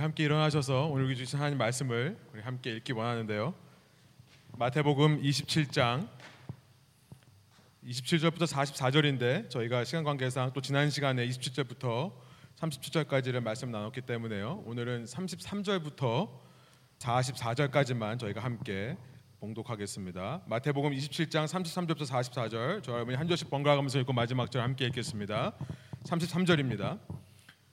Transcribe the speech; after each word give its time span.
우리 0.00 0.02
함께 0.02 0.24
일어나셔서 0.24 0.86
오늘 0.86 1.14
주신 1.14 1.38
하나님 1.38 1.58
말씀을 1.58 2.16
우리 2.32 2.40
함께 2.40 2.74
읽기 2.74 2.94
원하는데요. 2.94 3.52
마태복음 4.56 5.20
27장 5.20 6.08
27절부터 7.84 8.46
44절인데 8.46 9.50
저희가 9.50 9.84
시간 9.84 10.02
관계상 10.02 10.54
또 10.54 10.62
지난 10.62 10.88
시간에 10.88 11.28
27절부터 11.28 12.12
37절까지를 12.56 13.42
말씀 13.42 13.70
나눴기 13.70 14.00
때문에요. 14.00 14.62
오늘은 14.64 15.04
33절부터 15.04 16.30
44절까지만 16.98 18.18
저희가 18.18 18.42
함께 18.42 18.96
봉독하겠습니다. 19.40 20.44
마태복음 20.46 20.92
27장 20.92 21.44
33절부터 21.44 22.06
44절 22.06 22.82
저 22.82 22.92
여러분이 22.92 23.18
한 23.18 23.28
절씩 23.28 23.50
번갈아 23.50 23.76
가면서 23.76 23.98
읽고 23.98 24.14
마지막 24.14 24.50
절 24.50 24.62
함께 24.62 24.86
읽겠습니다. 24.86 25.52
33절입니다. 26.04 27.19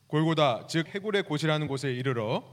골고다 0.07 0.67
즉 0.67 0.87
해골의 0.87 1.23
곳이라는 1.23 1.67
곳에 1.67 1.91
이르러 1.91 2.43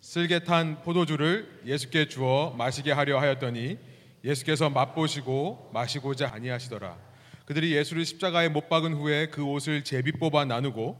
쓸개 0.00 0.42
탄 0.42 0.82
포도주를 0.82 1.62
예수께 1.64 2.08
주어 2.08 2.52
마시게 2.58 2.90
하려 2.90 3.20
하였더니 3.20 3.78
예수께서 4.24 4.68
맛보시고 4.68 5.70
마시고자 5.72 6.32
아니하시더라. 6.32 6.98
그들이 7.44 7.76
예수를 7.76 8.04
십자가에 8.04 8.48
못 8.48 8.68
박은 8.68 8.94
후에 8.94 9.26
그 9.26 9.44
옷을 9.44 9.84
제비 9.84 10.10
뽑아 10.12 10.44
나누고 10.44 10.98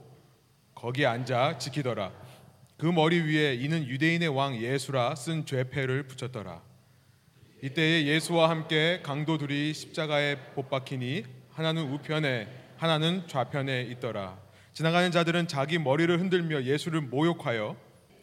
거기에 0.77 1.07
앉아 1.07 1.59
지키더라. 1.59 2.12
그 2.77 2.87
머리 2.87 3.21
위에 3.21 3.55
이는 3.55 3.85
유대인의 3.85 4.29
왕 4.29 4.57
예수라 4.57 5.16
쓴 5.16 5.45
죄패를 5.45 6.07
붙였더라. 6.07 6.62
이때에 7.62 8.07
예수와 8.07 8.51
함께 8.51 9.01
강도 9.02 9.37
둘이 9.37 9.73
십자가에 9.73 10.37
못 10.55 10.69
박히니 10.69 11.24
하나는 11.51 11.93
우편에 11.93 12.49
하나는 12.77 13.27
좌편에 13.27 13.83
있더라. 13.83 14.52
지나가는 14.73 15.11
자들은 15.11 15.49
자기 15.49 15.79
머리를 15.79 16.19
흔들며 16.19 16.62
예수를 16.62 17.03
모욕하여 17.03 17.77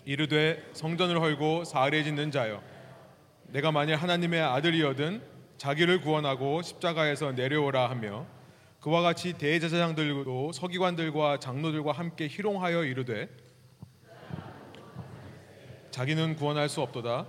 이르되 0.05 0.63
성전을 0.73 1.21
헐고 1.21 1.63
사흘에 1.63 2.03
짓는 2.03 2.31
자여 2.31 2.63
내가 3.49 3.71
만일 3.71 3.95
하나님의 3.95 4.41
아들이어든 4.41 5.21
자기를 5.57 6.01
구원하고 6.01 6.63
십자가에서 6.63 7.33
내려오라 7.33 7.89
하며 7.89 8.25
그와 8.79 9.01
같이 9.01 9.33
대제사장들도 9.33 10.53
서기관들과 10.53 11.39
장로들과 11.39 11.91
함께 11.91 12.27
희롱하여 12.27 12.85
이르되 12.85 13.29
자기는 15.91 16.35
구원할 16.35 16.69
수 16.69 16.81
없도다. 16.81 17.27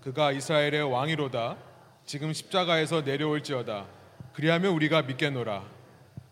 그가 0.00 0.30
이스라엘의 0.30 0.82
왕이로다. 0.84 1.56
지금 2.06 2.32
십자가에서 2.32 3.00
내려올지어다. 3.02 3.86
그리하면 4.34 4.72
우리가 4.72 5.02
믿겠노라 5.02 5.73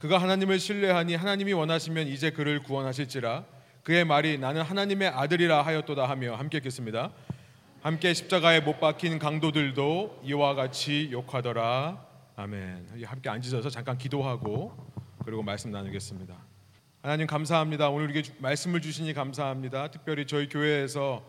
그가 0.03 0.19
하나님을 0.19 0.59
신뢰하니 0.59 1.15
하나님이 1.15 1.53
원하시면 1.53 2.09
이제 2.09 2.31
그를 2.31 2.61
구원하실지라. 2.61 3.45
그의 3.85 4.05
말이 4.05 4.37
나는 4.37 4.63
하나님의 4.63 5.07
아들이라 5.07 5.63
하였도다 5.63 6.09
하며 6.09 6.35
함께 6.35 6.59
읽겠습니다. 6.59 7.13
함께 7.83 8.13
십자가에 8.13 8.59
못 8.59 8.81
박힌 8.81 9.21
강도들도 9.21 10.23
이와 10.25 10.57
같이 10.57 11.09
욕하더라. 11.13 12.05
아멘. 12.35 13.05
함께 13.05 13.31
앉으셔서 13.31 13.71
잠깐 13.71 13.97
기도하고 13.97 14.77
그리고 15.25 15.45
말씀 15.45 15.71
나누겠습니다. 15.71 16.35
하나님 17.01 17.29
감사합니다. 17.29 17.89
오늘 17.89 18.09
우리에게 18.09 18.33
말씀을 18.41 18.81
주시니 18.81 19.15
감사합니다. 19.15 19.93
특별히 19.93 20.27
저희 20.27 20.49
교회에서 20.49 21.25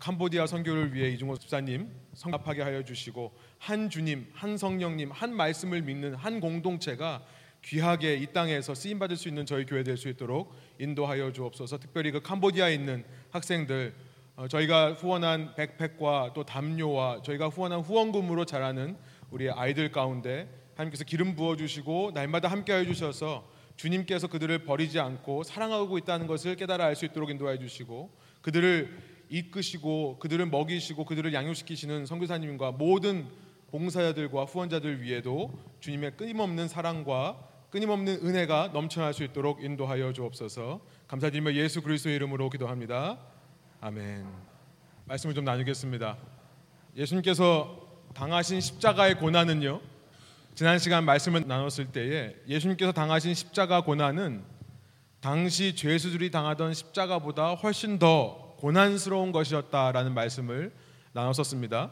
캄보디아 0.00 0.46
선교를 0.46 0.92
위해 0.92 1.08
이중호 1.12 1.38
집사님 1.38 1.90
성납하게 2.12 2.60
하여 2.60 2.84
주시고 2.84 3.32
한 3.58 3.88
주님, 3.88 4.30
한 4.34 4.58
성령님, 4.58 5.12
한 5.12 5.34
말씀을 5.34 5.80
믿는 5.80 6.14
한 6.14 6.40
공동체가 6.40 7.22
귀하게 7.64 8.14
이 8.16 8.26
땅에서 8.32 8.74
쓰임 8.74 8.98
받을 8.98 9.16
수 9.16 9.28
있는 9.28 9.44
저희 9.46 9.66
교회 9.66 9.82
될 9.82 9.96
수 9.96 10.08
있도록 10.08 10.54
인도하여 10.78 11.32
주옵소서. 11.32 11.78
특별히 11.78 12.10
그 12.10 12.20
캄보디아에 12.20 12.72
있는 12.74 13.04
학생들 13.30 13.94
어, 14.36 14.46
저희가 14.46 14.92
후원한 14.92 15.54
백팩과 15.56 16.32
또 16.34 16.44
담요와 16.44 17.22
저희가 17.22 17.48
후원한 17.48 17.80
후원금으로 17.80 18.44
자라는 18.44 18.96
우리 19.30 19.50
아이들 19.50 19.90
가운데 19.90 20.48
하나님께서 20.76 21.02
기름 21.04 21.34
부어 21.34 21.56
주시고 21.56 22.12
날마다 22.14 22.48
함께하여 22.48 22.84
주셔서 22.84 23.50
주님께서 23.76 24.28
그들을 24.28 24.64
버리지 24.64 25.00
않고 25.00 25.42
사랑하고 25.42 25.98
있다는 25.98 26.26
것을 26.28 26.54
깨달아 26.56 26.84
알 26.84 26.94
수 26.94 27.04
있도록 27.04 27.30
인도하여 27.30 27.58
주시고 27.58 28.10
그들을 28.42 28.96
이끄시고 29.28 30.18
그들을 30.20 30.46
먹이시고 30.46 31.04
그들을 31.04 31.34
양육시키시는 31.34 32.06
선교사님과 32.06 32.72
모든 32.72 33.26
봉사자들과 33.70 34.44
후원자들 34.44 35.02
위에도 35.02 35.52
주님의 35.80 36.16
끊임없는 36.16 36.68
사랑과 36.68 37.36
끊임없는 37.70 38.20
은혜가 38.24 38.70
넘쳐날 38.72 39.12
수 39.12 39.24
있도록 39.24 39.62
인도하여 39.62 40.12
주옵소서. 40.12 40.80
감사드리며 41.06 41.52
예수 41.54 41.82
그리스도의 41.82 42.16
이름으로 42.16 42.48
기도합니다. 42.48 43.18
아멘. 43.80 44.26
말씀을 45.04 45.34
좀 45.34 45.44
나누겠습니다. 45.44 46.16
예수님께서 46.96 47.86
당하신 48.14 48.60
십자가의 48.60 49.16
고난은요. 49.16 49.80
지난 50.54 50.78
시간 50.78 51.04
말씀을 51.04 51.46
나눴을 51.46 51.92
때에 51.92 52.34
예수님께서 52.48 52.92
당하신 52.92 53.34
십자가 53.34 53.82
고난은 53.82 54.42
당시 55.20 55.76
죄수들이 55.76 56.30
당하던 56.30 56.74
십자가보다 56.74 57.54
훨씬 57.54 57.98
더 57.98 58.56
고난스러운 58.58 59.30
것이었다라는 59.30 60.14
말씀을 60.14 60.72
나눴었습니다. 61.12 61.90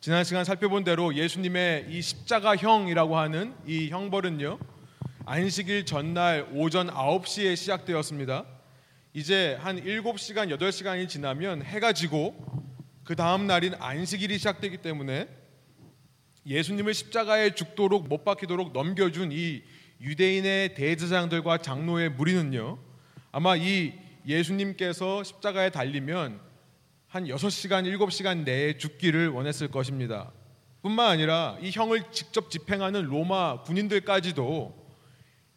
지난 0.00 0.22
시간 0.22 0.44
살펴본 0.44 0.84
대로 0.84 1.12
예수님의 1.12 1.86
이 1.88 2.00
십자가형이라고 2.00 3.16
하는 3.16 3.52
이 3.66 3.88
형벌은요. 3.88 4.60
안식일 5.26 5.86
전날 5.86 6.48
오전 6.54 6.86
9시에 6.86 7.56
시작되었습니다. 7.56 8.44
이제 9.12 9.58
한 9.60 9.82
7시간, 9.82 10.56
8시간이 10.56 11.08
지나면 11.08 11.62
해가 11.62 11.92
지고 11.94 12.36
그 13.02 13.16
다음 13.16 13.48
날인 13.48 13.74
안식일이 13.80 14.38
시작되기 14.38 14.76
때문에 14.76 15.28
예수님을 16.46 16.94
십자가에 16.94 17.56
죽도록 17.56 18.06
못 18.06 18.24
박히도록 18.24 18.72
넘겨준 18.72 19.32
이 19.32 19.64
유대인의 20.00 20.74
대제사장들과 20.74 21.58
장로의 21.58 22.10
무리는요. 22.10 22.78
아마 23.32 23.56
이 23.56 23.94
예수님께서 24.28 25.24
십자가에 25.24 25.70
달리면 25.70 26.47
한 27.08 27.24
6시간, 27.24 27.90
7시간 27.90 28.44
내에 28.44 28.76
죽기를 28.76 29.28
원했을 29.28 29.68
것입니다. 29.68 30.30
뿐만 30.82 31.08
아니라 31.08 31.56
이 31.62 31.70
형을 31.70 32.02
직접 32.12 32.50
집행하는 32.50 33.04
로마 33.04 33.62
군인들까지도 33.62 34.76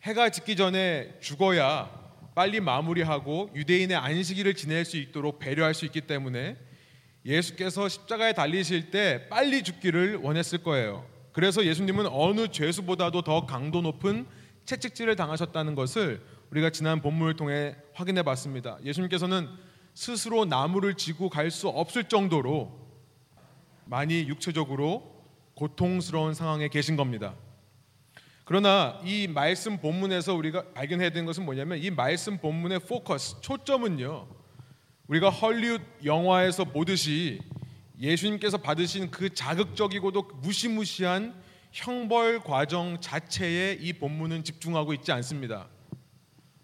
해가 0.03 0.29
짓기 0.29 0.55
전에 0.55 1.17
죽어야 1.19 1.91
빨리 2.35 2.61
마무리하고 2.61 3.49
유대인의 3.53 3.97
안식일을 3.97 4.53
지낼 4.53 4.85
수 4.85 4.95
있도록 4.95 5.39
배려할 5.39 5.73
수 5.73 5.83
있기 5.83 6.01
때문에 6.01 6.55
예수께서 7.25 7.89
십자가에 7.89 8.31
달리실 8.31 8.89
때 8.89 9.27
빨리 9.29 9.61
죽기를 9.61 10.15
원했을 10.17 10.63
거예요. 10.63 11.05
그래서 11.33 11.65
예수님은 11.65 12.07
어느 12.07 12.47
죄수보다도 12.47 13.23
더 13.23 13.45
강도 13.45 13.81
높은 13.81 14.25
채찍질을 14.63 15.17
당하셨다는 15.17 15.75
것을 15.75 16.21
우리가 16.49 16.69
지난 16.69 17.01
본문을 17.01 17.35
통해 17.35 17.75
확인해 17.93 18.23
봤습니다. 18.23 18.77
예수님께서는 18.85 19.49
스스로 19.93 20.45
나무를 20.45 20.95
지고 20.95 21.29
갈 21.29 21.51
수 21.51 21.67
없을 21.67 22.05
정도로 22.05 22.79
많이 23.85 24.27
육체적으로 24.27 25.23
고통스러운 25.55 26.33
상황에 26.33 26.69
계신 26.69 26.95
겁니다. 26.95 27.35
그러나 28.45 28.99
이 29.03 29.27
말씀 29.27 29.77
본문에서 29.77 30.33
우리가 30.33 30.73
발견해야 30.73 31.09
되는 31.09 31.25
것은 31.25 31.45
뭐냐면 31.45 31.77
이 31.77 31.89
말씀 31.89 32.37
본문의 32.37 32.79
포커스, 32.79 33.41
초점은요. 33.41 34.27
우리가 35.07 35.29
헐리우드 35.29 35.83
영화에서 36.05 36.63
보듯이 36.63 37.41
예수님께서 37.99 38.57
받으신 38.57 39.11
그 39.11 39.33
자극적이고도 39.33 40.23
무시무시한 40.41 41.35
형벌 41.71 42.41
과정 42.41 42.99
자체에 42.99 43.77
이 43.79 43.93
본문은 43.93 44.43
집중하고 44.43 44.93
있지 44.93 45.11
않습니다. 45.11 45.67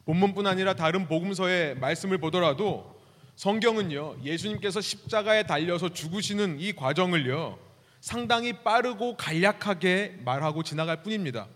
본문뿐 0.05 0.47
아니라 0.47 0.73
다른 0.73 1.07
복음서의 1.07 1.75
말씀을 1.75 2.17
보더라도 2.17 2.96
성경은요 3.37 4.17
예수님께서 4.23 4.81
십자가에 4.81 5.43
달려서 5.43 5.89
죽으시는 5.89 6.59
이 6.59 6.73
과정을요 6.73 7.59
상당히 8.01 8.51
빠르고 8.63 9.15
간략하게 9.15 10.21
말하고 10.25 10.63
지나갈 10.63 11.03
뿐입니다. 11.03 11.47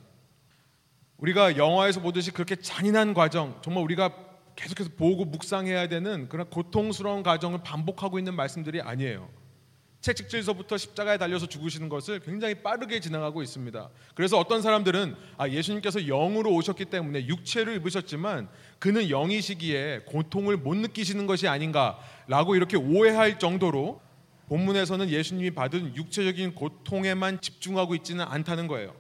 우리가 1.18 1.58
영화에서 1.58 2.00
보듯이 2.00 2.32
그렇게 2.32 2.56
잔인한 2.56 3.14
과정, 3.14 3.60
정말 3.64 3.84
우리가 3.84 4.14
계속해서 4.56 4.92
보고 4.98 5.26
묵상해야 5.26 5.88
되는 5.88 6.30
그런 6.30 6.50
고통스러운 6.50 7.24
과정을 7.24 7.62
반복하고 7.64 8.20
있는 8.20 8.36
말씀들이 8.36 8.82
아니에요. 8.82 9.30
채찍질서부터 10.02 10.78
십자가에 10.78 11.18
달려서 11.18 11.46
죽으시는 11.46 11.88
것을 11.88 12.20
굉장히 12.20 12.56
빠르게 12.56 13.00
지나가고 13.00 13.44
있습니다. 13.44 13.90
그래서 14.16 14.38
어떤 14.38 14.62
사람들은 14.62 15.16
아, 15.38 15.48
예수님께서 15.48 16.02
영으로 16.02 16.52
오셨기 16.56 16.86
때문에 16.86 17.28
육체를 17.28 17.76
입으셨지만 17.78 18.50
그는 18.80 19.10
영이시기에 19.10 20.02
고통을 20.08 20.58
못 20.58 20.76
느끼시는 20.76 21.28
것이 21.28 21.48
아닌가라고 21.48 22.56
이렇게 22.56 22.78
오해할 22.78 23.38
정도로 23.38 24.02
본문에서는 24.48 25.10
예수님이 25.10 25.52
받은 25.52 25.96
육체적인 25.96 26.56
고통에만 26.56 27.40
집중하고 27.40 27.96
있지는 27.96 28.26
않다는 28.26 28.68
거예요. 28.68 28.94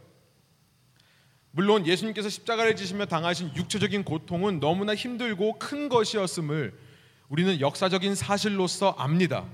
물론 1.52 1.86
예수님께서 1.86 2.30
십자가를 2.30 2.78
지시며 2.78 3.08
당하신 3.08 3.54
육체적인 3.56 4.04
고통은 4.06 4.62
너무나 4.62 4.96
힘들고 4.96 5.60
큰 5.60 5.90
것이었음을 5.90 6.74
우리는 7.28 7.60
역사적인 7.60 8.16
사실로서 8.16 8.92
압니다. 8.98 9.46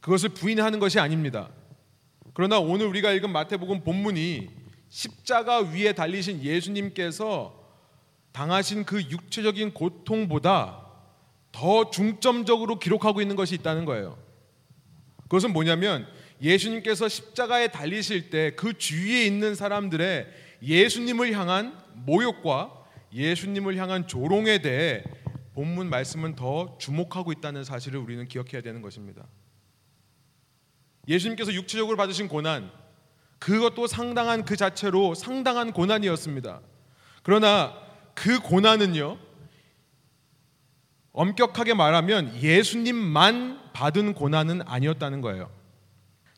그것을 0.00 0.30
부인하는 0.30 0.78
것이 0.78 0.98
아닙니다. 0.98 1.50
그러나 2.34 2.58
오늘 2.58 2.86
우리가 2.86 3.12
읽은 3.12 3.30
마태복음 3.30 3.84
본문이 3.84 4.48
십자가 4.88 5.60
위에 5.60 5.92
달리신 5.92 6.42
예수님께서 6.42 7.58
당하신 8.32 8.84
그 8.84 9.02
육체적인 9.02 9.74
고통보다 9.74 10.86
더 11.52 11.90
중점적으로 11.90 12.78
기록하고 12.78 13.20
있는 13.20 13.36
것이 13.36 13.54
있다는 13.56 13.84
거예요. 13.84 14.16
그것은 15.22 15.52
뭐냐면 15.52 16.06
예수님께서 16.40 17.08
십자가에 17.08 17.68
달리실 17.68 18.30
때 18.30 18.52
그 18.56 18.76
주위에 18.78 19.24
있는 19.26 19.54
사람들의 19.54 20.26
예수님을 20.62 21.32
향한 21.32 21.78
모욕과 21.94 22.84
예수님을 23.12 23.76
향한 23.76 24.06
조롱에 24.06 24.62
대해 24.62 25.02
본문 25.54 25.90
말씀은 25.90 26.36
더 26.36 26.76
주목하고 26.78 27.32
있다는 27.32 27.64
사실을 27.64 27.98
우리는 27.98 28.26
기억해야 28.26 28.62
되는 28.62 28.80
것입니다. 28.80 29.26
예수님께서 31.08 31.52
육체적으로 31.52 31.96
받으신 31.96 32.28
고난, 32.28 32.70
그것도 33.38 33.86
상당한 33.86 34.44
그 34.44 34.56
자체로 34.56 35.14
상당한 35.14 35.72
고난이었습니다. 35.72 36.60
그러나 37.22 37.74
그 38.14 38.38
고난은요, 38.40 39.18
엄격하게 41.12 41.74
말하면 41.74 42.36
예수님만 42.40 43.72
받은 43.72 44.14
고난은 44.14 44.62
아니었다는 44.66 45.20
거예요. 45.20 45.50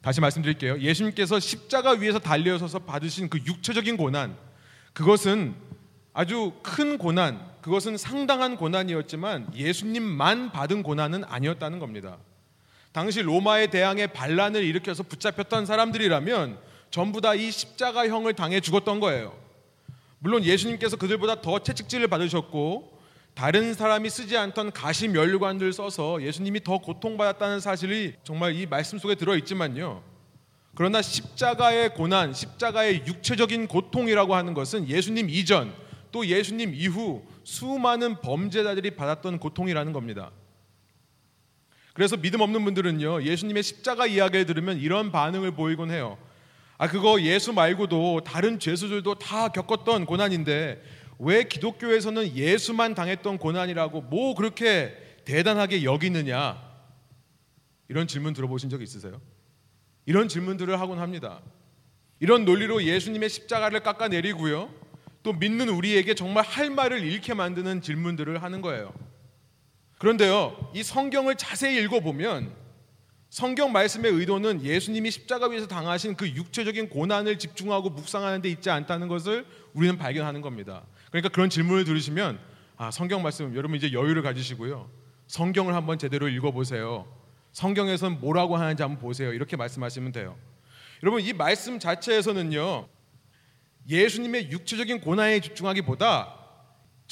다시 0.01 0.21
말씀드릴게요. 0.21 0.81
예수님께서 0.81 1.39
십자가 1.39 1.93
위에서 1.93 2.19
달려서서 2.19 2.81
받으신 2.81 3.29
그 3.29 3.39
육체적인 3.39 3.97
고난, 3.97 4.37
그것은 4.93 5.55
아주 6.13 6.53
큰 6.63 6.99
고난, 6.99 7.53
그것은 7.63 7.97
상당한 7.97 8.57
고난이었지만 8.57 9.55
예수님만 9.55 10.51
받은 10.53 10.83
고난은 10.83 11.25
아니었다는 11.25 11.79
겁니다. 11.79 12.19
당시 12.93 13.23
로마의 13.23 13.71
대항에 13.71 14.07
반란을 14.07 14.63
일으켜서 14.65 15.03
붙잡혔던 15.03 15.67
사람들이라면 15.67 16.59
전부 16.91 17.23
다 17.23 17.35
이 17.35 17.51
십자가형을 17.51 18.35
당해 18.35 18.61
죽었던 18.61 19.01
거예요. 19.01 19.35
물론 20.19 20.45
예수님께서 20.45 20.97
그들보다 20.97 21.41
더 21.41 21.59
채찍질을 21.59 22.07
받으셨고 22.09 23.01
다른 23.35 23.73
사람이 23.73 24.11
쓰지 24.11 24.37
않던 24.37 24.73
가시 24.73 25.09
멸관들을 25.09 25.73
써서 25.73 26.23
예수님이 26.23 26.63
더 26.63 26.79
고통받았다는 26.79 27.61
사실이 27.61 28.15
정말 28.25 28.55
이 28.55 28.67
말씀 28.67 28.99
속에 28.99 29.15
들어 29.15 29.37
있지만요. 29.37 30.03
그러나 30.75 31.01
십자가의 31.01 31.95
고난, 31.95 32.35
십자가의 32.35 33.05
육체적인 33.07 33.69
고통이라고 33.69 34.35
하는 34.35 34.53
것은 34.53 34.87
예수님 34.89 35.31
이전 35.31 35.75
또 36.13 36.27
예수님 36.27 36.75
이후 36.75 37.23
수많은 37.45 38.21
범죄자들이 38.21 38.93
받았던 38.93 39.39
고통이라는 39.39 39.93
겁니다. 39.95 40.31
그래서 41.93 42.17
믿음 42.17 42.41
없는 42.41 42.65
분들은요, 42.65 43.23
예수님의 43.23 43.63
십자가 43.63 44.07
이야기를 44.07 44.47
들으면 44.47 44.79
이런 44.79 45.13
반응을 45.13 45.53
보이곤 45.53 45.91
해요. 45.91 46.19
아, 46.79 46.89
그거 46.89 47.21
예수 47.21 47.53
말고도 47.53 48.23
다른 48.25 48.59
죄수들도 48.59 49.17
다 49.17 49.49
겪었던 49.49 50.07
고난인데 50.07 50.83
왜 51.19 51.45
기독교에서는 51.45 52.35
예수만 52.35 52.95
당했던 52.95 53.39
고난이라고 53.39 54.03
뭐 54.03 54.35
그렇게 54.35 54.97
대단하게 55.25 55.85
여기느냐? 55.85 56.61
이런 57.89 58.07
질문 58.07 58.33
들어보신 58.33 58.71
적 58.71 58.83
있으세요? 58.83 59.21
이런 60.07 60.29
질문들을 60.29 60.81
하곤 60.81 60.99
합니다. 60.99 61.41
이런 62.19 62.45
논리로 62.45 62.83
예수님의 62.83 63.29
십자가를 63.29 63.81
깎아내리고요. 63.81 64.73
또 65.23 65.33
믿는 65.33 65.69
우리에게 65.69 66.15
정말 66.15 66.45
할 66.45 66.71
말을 66.71 67.05
잃게 67.05 67.35
만드는 67.35 67.83
질문들을 67.83 68.43
하는 68.43 68.61
거예요. 68.61 68.93
그런데요, 70.03 70.57
이 70.75 70.83
성경을 70.83 71.37
자세히 71.37 71.81
읽어보면 71.85 72.53
성경 73.31 73.71
말씀의 73.71 74.11
의도는 74.11 74.65
예수님이 74.65 75.13
십자가 75.13 75.47
위에서 75.47 75.69
당하신 75.69 76.17
그 76.17 76.29
육체적인 76.29 76.89
고난을 76.89 77.39
집중하고 77.39 77.91
묵상하는 77.91 78.43
데 78.43 78.49
있지 78.49 78.69
않다는 78.69 79.07
것을 79.07 79.47
우리는 79.75 79.97
발견하는 79.97 80.41
겁니다. 80.41 80.83
그러니까 81.11 81.29
그런 81.29 81.49
질문을 81.49 81.85
들으시면 81.85 82.41
아, 82.77 82.91
성경 82.91 83.23
말씀 83.23 83.55
여러분 83.55 83.77
이제 83.77 83.93
여유를 83.93 84.23
가지시고요. 84.23 84.91
성경을 85.29 85.73
한번 85.73 86.01
제대로 86.01 86.29
읽어보세요. 86.29 87.07
성경에서는 87.53 88.19
뭐라고 88.19 88.57
하는지 88.57 88.83
한번 88.83 89.01
보세요. 89.01 89.33
이렇게 89.33 89.57
말씀하시면 89.57 90.11
돼요. 90.11 90.37
여러분 91.05 91.23
이 91.23 91.33
말씀 91.33 91.79
자체에서는요. 91.79 92.89
예수님의 93.89 94.51
육체적인 94.51 95.01
고난에 95.01 95.39
집중하기보다 95.39 96.42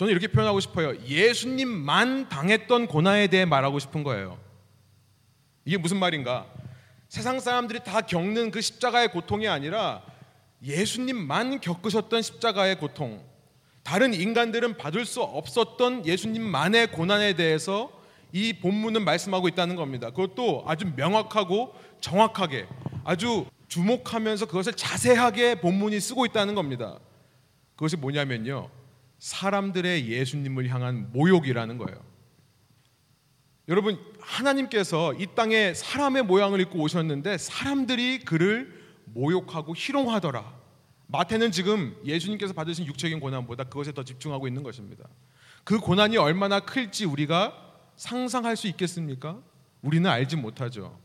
저는 0.01 0.13
이렇게 0.13 0.29
표현하고 0.29 0.61
싶어요. 0.61 0.97
예수님만 1.05 2.31
당했던 2.31 2.87
고난에 2.87 3.27
대해 3.27 3.45
말하고 3.45 3.79
싶은 3.79 4.03
거예요. 4.03 4.39
이게 5.67 5.77
무슨 5.77 5.99
말인가? 5.99 6.47
세상 7.11 7.39
사람들이 7.39 7.81
다 7.85 8.01
겪는 8.01 8.51
그 8.51 8.63
십자가의 8.63 9.11
고통이 9.13 9.47
아니라 9.47 10.01
예수님만 10.63 11.61
겪으셨던 11.61 12.23
십자가의 12.23 12.79
고통. 12.79 13.23
다른 13.83 14.15
인간들은 14.15 14.79
받을 14.79 15.05
수 15.05 15.21
없었던 15.21 16.07
예수님만의 16.07 16.93
고난에 16.93 17.35
대해서 17.35 17.93
이 18.33 18.55
본문은 18.55 19.05
말씀하고 19.05 19.49
있다는 19.49 19.77
겁니다. 19.77 20.09
그것도 20.09 20.65
아주 20.67 20.91
명확하고 20.97 21.75
정확하게 22.01 22.67
아주 23.05 23.45
주목하면서 23.69 24.47
그것을 24.47 24.73
자세하게 24.73 25.57
본문이 25.57 26.01
쓰고 26.01 26.25
있다는 26.25 26.55
겁니다. 26.55 26.99
그것이 27.77 27.99
뭐냐면요. 27.99 28.80
사람들의 29.21 30.09
예수님을 30.09 30.69
향한 30.69 31.13
모욕이라는 31.13 31.79
거예요. 31.79 32.03
여러분, 33.69 33.99
하나님께서 34.19 35.15
이 35.15 35.29
땅에 35.37 35.75
사람의 35.75 36.25
모양을 36.25 36.59
입고 36.61 36.81
오셨는데 36.81 37.39
사람들이 37.39 38.21
그를 38.25 38.81
모욕하고 39.05 39.77
희롱하더라. 39.77 40.59
마태는 41.07 41.53
지금 41.53 41.97
예수님께서 42.05 42.53
받으신 42.53 42.87
육체적인 42.87 43.21
고난보다 43.21 43.65
그것에 43.65 43.93
더 43.93 44.05
집중하고 44.05 44.49
있는 44.49 44.63
것입니다. 44.63 45.05
그 45.65 45.79
고난이 45.79 46.17
얼마나 46.17 46.61
클지 46.61 47.05
우리가 47.05 47.55
상상할 47.97 48.57
수 48.57 48.67
있겠습니까? 48.69 49.39
우리는 49.83 50.09
알지 50.09 50.37
못하죠. 50.37 50.99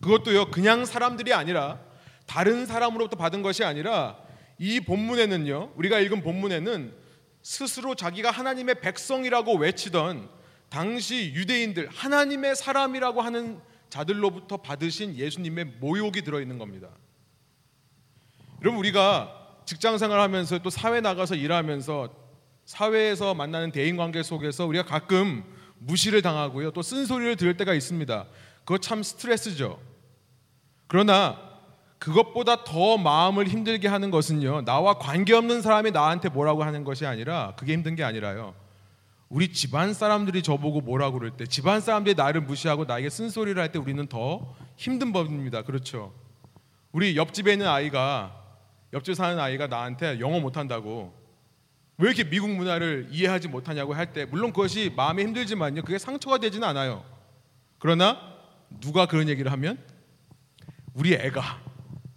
그것도요, 0.00 0.50
그냥 0.50 0.84
사람들이 0.84 1.32
아니라 1.32 1.80
다른 2.26 2.66
사람으로부터 2.66 3.16
받은 3.16 3.42
것이 3.42 3.62
아니라 3.62 4.18
이 4.58 4.80
본문에는요, 4.80 5.72
우리가 5.76 6.00
읽은 6.00 6.22
본문에는 6.22 7.03
스스로 7.44 7.94
자기가 7.94 8.30
하나님의 8.30 8.80
백성이라고 8.80 9.58
외치던 9.58 10.30
당시 10.70 11.30
유대인들 11.34 11.88
하나님의 11.88 12.56
사람이라고 12.56 13.20
하는 13.20 13.60
자들로부터 13.90 14.56
받으신 14.56 15.14
예수님의 15.14 15.66
모욕이 15.78 16.22
들어 16.22 16.40
있는 16.40 16.58
겁니다. 16.58 16.88
여러분 18.62 18.78
우리가 18.80 19.60
직장 19.66 19.98
생활하면서 19.98 20.60
또 20.60 20.70
사회 20.70 21.02
나가서 21.02 21.34
일하면서 21.34 22.14
사회에서 22.64 23.34
만나는 23.34 23.72
대인 23.72 23.98
관계 23.98 24.22
속에서 24.22 24.64
우리가 24.66 24.86
가끔 24.86 25.44
무시를 25.78 26.22
당하고요. 26.22 26.70
또 26.70 26.80
쓴소리를 26.80 27.36
들을 27.36 27.58
때가 27.58 27.74
있습니다. 27.74 28.26
그거 28.60 28.78
참 28.78 29.02
스트레스죠. 29.02 29.78
그러나 30.86 31.43
그것보다 32.04 32.64
더 32.64 32.98
마음을 32.98 33.48
힘들게 33.48 33.88
하는 33.88 34.10
것은요. 34.10 34.66
나와 34.66 34.98
관계없는 34.98 35.62
사람이 35.62 35.90
나한테 35.90 36.28
뭐라고 36.28 36.62
하는 36.62 36.84
것이 36.84 37.06
아니라 37.06 37.54
그게 37.56 37.72
힘든 37.72 37.94
게 37.94 38.04
아니라요. 38.04 38.54
우리 39.30 39.50
집안 39.54 39.94
사람들이 39.94 40.42
저보고 40.42 40.82
뭐라고 40.82 41.18
그럴 41.18 41.30
때 41.30 41.46
집안 41.46 41.80
사람들이 41.80 42.14
나를 42.14 42.42
무시하고 42.42 42.84
나에게 42.84 43.08
쓴소리를 43.08 43.60
할 43.60 43.72
때 43.72 43.78
우리는 43.78 44.06
더 44.06 44.54
힘든 44.76 45.14
법입니다. 45.14 45.62
그렇죠. 45.62 46.12
우리 46.92 47.16
옆집에 47.16 47.52
있는 47.52 47.66
아이가 47.66 48.38
옆집 48.92 49.14
사는 49.14 49.40
아이가 49.40 49.66
나한테 49.66 50.20
영어 50.20 50.40
못한다고 50.40 51.14
왜 51.96 52.08
이렇게 52.08 52.28
미국 52.28 52.50
문화를 52.50 53.08
이해하지 53.12 53.48
못하냐고 53.48 53.94
할 53.94 54.12
때 54.12 54.26
물론 54.26 54.52
그것이 54.52 54.92
마음에 54.94 55.22
힘들지만요. 55.22 55.80
그게 55.80 55.96
상처가 55.96 56.36
되지는 56.36 56.68
않아요. 56.68 57.02
그러나 57.78 58.20
누가 58.82 59.06
그런 59.06 59.30
얘기를 59.30 59.50
하면 59.50 59.78
우리 60.92 61.14
애가 61.14 61.72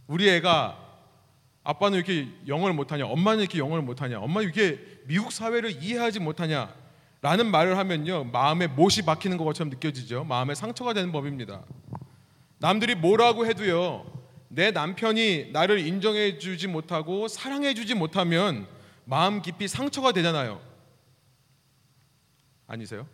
우리 0.08 0.30
애가 0.30 0.86
아빠는 1.64 1.98
이렇게 1.98 2.30
영어를 2.48 2.74
못하냐, 2.74 3.06
엄마는 3.06 3.42
이렇게 3.42 3.60
영어를 3.60 3.84
못하냐, 3.84 4.20
엄마는 4.20 4.44
이렇게 4.44 4.80
미국 5.06 5.32
사회를 5.32 5.84
이해하지 5.84 6.20
못하냐, 6.20 6.74
라는 7.22 7.52
말을 7.52 7.78
하면요, 7.78 8.26
마음에 8.26 8.68
못이 8.68 9.02
박히는 9.04 9.38
것처럼 9.38 9.70
느껴지죠. 9.70 10.24
마음에 10.24 10.56
상처가 10.56 10.94
되는 10.94 11.12
법입니다. 11.12 11.64
남들이 12.60 12.96
뭐라고 12.96 13.46
해도요, 13.46 14.06
내 14.48 14.72
남편이 14.72 15.52
나를 15.52 15.80
인정해 15.80 16.38
주지 16.38 16.68
못하고 16.68 17.28
사랑해 17.28 17.74
주지 17.74 17.96
못하면 17.96 18.66
마음 19.04 19.42
깊이 19.42 19.68
상처가 19.68 20.14
되잖아요. 20.14 20.62
아니세요? 22.66 23.08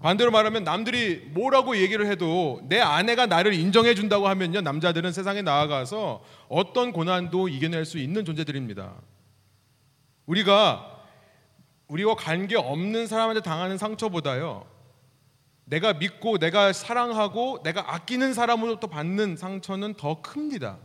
반대로 0.00 0.30
말하면 0.30 0.64
남들이 0.64 1.16
뭐라고 1.30 1.76
얘기를 1.76 2.06
해도 2.06 2.60
내 2.68 2.80
아내가 2.80 3.26
나를 3.26 3.54
인정해 3.54 3.94
준다고 3.94 4.28
하면요 4.28 4.60
남자들은 4.60 5.12
세상에 5.12 5.42
나아가서 5.42 6.22
어떤 6.48 6.92
고난도 6.92 7.48
이겨낼 7.48 7.84
수 7.84 7.98
있는 7.98 8.24
존재들입니다. 8.24 8.94
우리가 10.26 10.92
우리와 11.88 12.14
관계 12.16 12.56
없는 12.56 13.06
사람한테 13.06 13.40
당하는 13.40 13.78
상처보다요 13.78 14.66
내가 15.64 15.94
믿고 15.94 16.38
내가 16.38 16.72
사랑하고 16.72 17.62
내가 17.62 17.94
아끼는 17.94 18.34
사람으로부터 18.34 18.86
받는 18.88 19.36
상처는 19.36 19.94
더 19.94 20.20
큽니다. 20.20 20.78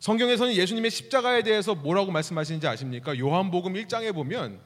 성경에서는 0.00 0.54
예수님의 0.54 0.90
십자가에 0.90 1.42
대해서 1.42 1.74
뭐라고 1.74 2.10
말씀하시는지 2.10 2.66
아십니까? 2.66 3.18
요한복음 3.18 3.74
1장에 3.74 4.14
보면 4.14 4.60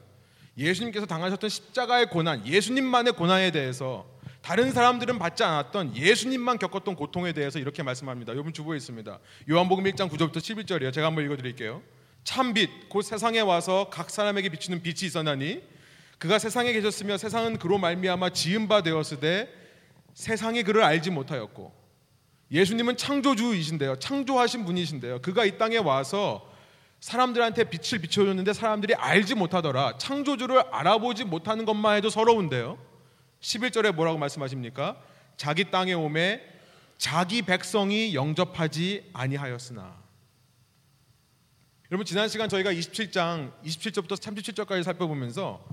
예수님께서 0.57 1.05
당하셨던 1.05 1.49
십자가의 1.49 2.09
고난, 2.09 2.45
예수님만의 2.45 3.13
고난에 3.13 3.51
대해서 3.51 4.05
다른 4.41 4.71
사람들은 4.71 5.19
받지 5.19 5.43
않았던 5.43 5.95
예수님만 5.95 6.57
겪었던 6.57 6.95
고통에 6.95 7.31
대해서 7.31 7.59
이렇게 7.59 7.83
말씀합니다. 7.83 8.33
여러분 8.33 8.51
주보에 8.53 8.77
있습니다. 8.77 9.19
요한복음 9.49 9.83
1장 9.85 10.09
9절부터 10.09 10.37
11절이에요. 10.37 10.91
제가 10.91 11.07
한번 11.07 11.25
읽어 11.25 11.37
드릴게요. 11.37 11.81
참 12.23 12.53
빛 12.53 12.89
곧 12.89 13.01
세상에 13.01 13.39
와서 13.39 13.87
각 13.89 14.09
사람에게 14.09 14.49
비추는 14.49 14.81
빛이 14.83 15.07
있었나니 15.07 15.63
그가 16.17 16.37
세상에 16.37 16.71
계셨으며 16.73 17.17
세상은 17.17 17.57
그로 17.57 17.77
말미암아 17.79 18.29
지은 18.31 18.67
바 18.67 18.83
되었으되 18.83 19.51
세상이 20.13 20.63
그를 20.63 20.83
알지 20.83 21.09
못하였고 21.09 21.73
예수님은 22.51 22.97
창조주이신데요. 22.97 23.97
창조하신 23.99 24.65
분이신데요. 24.65 25.21
그가 25.21 25.45
이 25.45 25.57
땅에 25.57 25.77
와서 25.77 26.50
사람들한테 27.01 27.65
빛을 27.65 27.99
비춰줬는데 27.99 28.53
사람들이 28.53 28.93
알지 28.93 29.35
못하더라. 29.35 29.97
창조주를 29.97 30.59
알아보지 30.71 31.25
못하는 31.25 31.65
것만 31.65 31.97
해도 31.97 32.09
서러운데요. 32.09 32.77
11절에 33.41 33.91
뭐라고 33.91 34.19
말씀하십니까? 34.19 34.97
자기 35.35 35.69
땅에 35.71 35.93
오매 35.93 36.41
자기 36.99 37.41
백성이 37.41 38.13
영접하지 38.13 39.09
아니하였으나. 39.13 39.99
여러분 41.89 42.05
지난 42.05 42.29
시간 42.29 42.47
저희가 42.47 42.71
27장 42.71 43.51
27절부터 43.65 44.11
37절까지 44.11 44.83
살펴보면서 44.83 45.65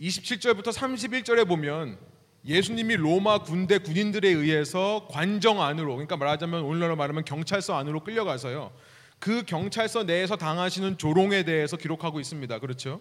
27절부터 0.00 0.72
31절에 0.72 1.46
보면 1.46 1.96
예수님이 2.44 2.96
로마 2.96 3.38
군대 3.38 3.78
군인들에 3.78 4.28
의해서 4.28 5.06
관정 5.10 5.62
안으로 5.62 5.94
그러니까 5.94 6.16
말하자면 6.16 6.62
오늘날로 6.62 6.96
말하면 6.96 7.24
경찰서 7.24 7.76
안으로 7.76 8.02
끌려가서요. 8.02 8.72
그 9.18 9.42
경찰서 9.44 10.04
내에서 10.04 10.36
당하시는 10.36 10.98
조롱에 10.98 11.44
대해서 11.44 11.76
기록하고 11.76 12.20
있습니다. 12.20 12.58
그렇죠? 12.58 13.00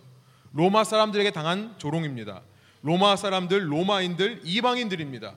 로마 0.54 0.84
사람들에게 0.84 1.32
당한 1.32 1.76
조롱입니다. 1.78 2.42
로마 2.82 3.16
사람들, 3.16 3.72
로마인들, 3.72 4.42
이방인들입니다. 4.44 5.36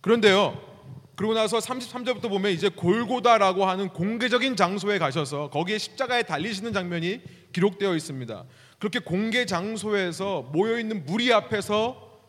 그런데요. 0.00 0.68
그러고 1.16 1.34
나서 1.34 1.58
33절부터 1.58 2.28
보면 2.28 2.52
이제 2.52 2.68
골고다라고 2.68 3.66
하는 3.66 3.88
공개적인 3.88 4.56
장소에 4.56 4.98
가셔서 4.98 5.50
거기에 5.50 5.78
십자가에 5.78 6.22
달리시는 6.22 6.72
장면이 6.72 7.20
기록되어 7.52 7.96
있습니다. 7.96 8.44
그렇게 8.78 9.00
공개 9.00 9.44
장소에서 9.44 10.42
모여 10.52 10.78
있는 10.78 11.04
무리 11.04 11.32
앞에서 11.32 12.20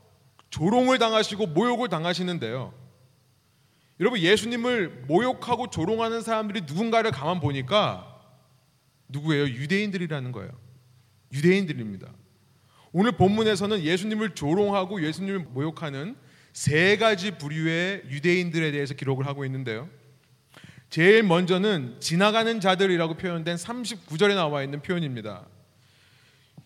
조롱을 0.50 0.98
당하시고 0.98 1.48
모욕을 1.48 1.89
당하시는데요. 1.89 2.74
여러분 4.00 4.20
예수님을 4.20 5.03
모욕하고 5.08 5.70
조롱하는 5.70 6.22
사람들이 6.22 6.62
누군가를 6.62 7.12
가만 7.12 7.39
보니까 7.39 8.06
누구예요? 9.10 9.46
유대인들이라는 9.46 10.32
거예요. 10.32 10.51
유대인들입니다. 11.34 12.08
오늘 12.91 13.12
본문에서는 13.12 13.82
예수님을 13.82 14.36
조롱하고 14.36 15.03
예수님을 15.03 15.39
모욕하는 15.39 16.15
세 16.53 16.98
가지 16.98 17.32
부류의 17.32 18.03
유대인들에 18.10 18.72
대해서 18.72 18.94
기록을 18.94 19.27
하고 19.27 19.46
있는데요. 19.46 19.89
제일 20.89 21.22
먼저는 21.22 21.98
지나가는 22.00 22.60
자들이라고 22.60 23.15
표현된 23.15 23.58
39절에 23.58 24.34
나와 24.34 24.63
있는 24.63 24.82
표현입니다. 24.82 25.46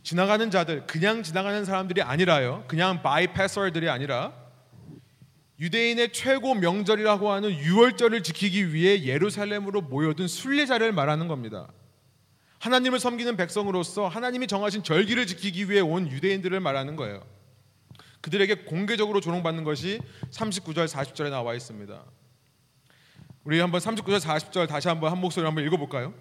지나가는 0.03 0.49
자들, 0.49 0.85
그냥 0.85 1.23
지나가는 1.23 1.65
사람들이 1.65 2.01
아니라요. 2.01 2.63
그냥 2.67 3.01
바이패서들이 3.01 3.89
아니라 3.89 4.33
유대인의 5.59 6.11
최고 6.13 6.55
명절이라고 6.55 7.31
하는 7.31 7.51
유월절을 7.51 8.23
지키기 8.23 8.73
위해 8.73 9.03
예루살렘으로 9.03 9.81
모여든 9.81 10.27
순례자를 10.27 10.91
말하는 10.91 11.27
겁니다. 11.27 11.71
하나님을 12.59 12.99
섬기는 12.99 13.35
백성으로서 13.37 14.07
하나님이 14.07 14.47
정하신 14.47 14.83
절기를 14.83 15.27
지키기 15.27 15.69
위해 15.69 15.81
온 15.81 16.09
유대인들을 16.09 16.59
말하는 16.59 16.95
거예요. 16.95 17.25
그들에게 18.21 18.63
공개적으로 18.63 19.19
조롱받는 19.19 19.65
것이 19.65 19.99
39절 20.31 20.87
40절에 20.87 21.29
나와 21.29 21.53
있습니다. 21.55 22.03
우리 23.43 23.59
한번 23.59 23.81
39절 23.81 24.21
40절 24.21 24.69
다시 24.69 24.87
한번 24.87 25.11
한 25.11 25.19
목소리로 25.19 25.49
한번 25.49 25.65
읽어 25.65 25.75
볼까요? 25.75 26.13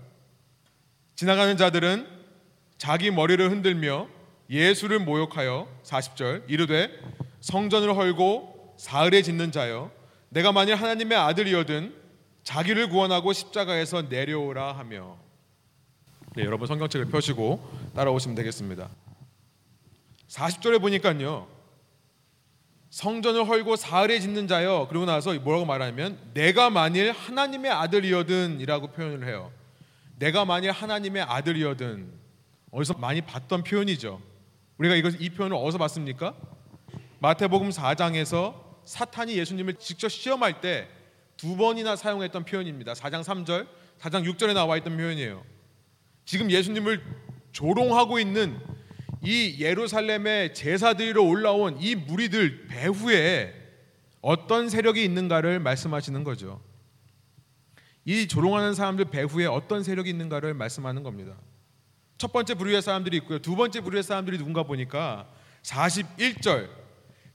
지나가는 1.14 1.56
자들은 1.56 2.08
자기 2.76 3.12
머리를 3.12 3.48
흔들며 3.48 4.08
예수를 4.50 4.98
모욕하여 4.98 5.68
40절 5.84 6.50
이르되 6.50 6.90
성전을 7.40 7.96
헐고 7.96 8.51
사흘에 8.82 9.22
짓는 9.22 9.52
자여 9.52 9.92
내가 10.28 10.50
만일 10.50 10.74
하나님의 10.74 11.16
아들이어든 11.16 11.94
자기를 12.42 12.88
구원하고 12.88 13.32
십자가에서 13.32 14.02
내려오라 14.02 14.72
하며 14.72 15.18
네, 16.34 16.42
여러분 16.42 16.66
성경책을 16.66 17.06
펴시고 17.06 17.62
따라오시면 17.94 18.34
되겠습니다. 18.34 18.88
40절에 20.26 20.80
보니까요. 20.80 21.46
성전을 22.90 23.46
헐고 23.46 23.76
사흘에 23.76 24.18
짓는 24.18 24.48
자여 24.48 24.88
그러고 24.88 25.06
나서 25.06 25.32
뭐라고 25.32 25.64
말하면 25.64 26.18
내가 26.34 26.68
만일 26.68 27.12
하나님의 27.12 27.70
아들이어든이라고 27.70 28.88
표현을 28.88 29.28
해요. 29.28 29.52
내가 30.18 30.44
만일 30.44 30.72
하나님의 30.72 31.22
아들이어든 31.22 32.12
어디서 32.72 32.94
많이 32.94 33.20
봤던 33.20 33.62
표현이죠. 33.62 34.20
우리가 34.78 34.96
이것 34.96 35.20
이 35.20 35.30
표현을 35.30 35.56
어디서 35.56 35.78
봤습니까? 35.78 36.34
마태복음 37.20 37.70
4장에서 37.70 38.61
사탄이 38.84 39.36
예수님을 39.36 39.74
직접 39.74 40.08
시험할 40.08 40.60
때 40.60 40.88
두 41.42 41.56
번이나 41.56 41.96
사용했던 41.96 42.44
표현입니다. 42.44 42.92
4장 42.92 43.24
3절, 43.24 43.66
4장 43.98 44.24
6절에 44.32 44.54
나와 44.54 44.76
있던 44.76 44.96
표현이에요. 44.96 45.44
지금 46.24 46.52
예수님을 46.52 47.02
조롱하고 47.50 48.20
있는 48.20 48.60
이 49.24 49.56
예루살렘의 49.58 50.54
제사드리러 50.54 51.20
올라온 51.20 51.78
이 51.80 51.96
무리들 51.96 52.68
배후에 52.68 53.54
어떤 54.20 54.68
세력이 54.68 55.02
있는가를 55.04 55.58
말씀하시는 55.58 56.22
거죠. 56.22 56.62
이 58.04 58.28
조롱하는 58.28 58.74
사람들 58.74 59.06
배후에 59.06 59.46
어떤 59.46 59.82
세력이 59.82 60.10
있는가를 60.10 60.54
말씀하는 60.54 61.02
겁니다. 61.02 61.36
첫 62.18 62.32
번째 62.32 62.54
부류의 62.54 62.82
사람들이 62.82 63.16
있고요. 63.16 63.40
두 63.40 63.56
번째 63.56 63.80
부류의 63.80 64.04
사람들이 64.04 64.38
누군가 64.38 64.62
보니까 64.62 65.28
41절 65.62 66.81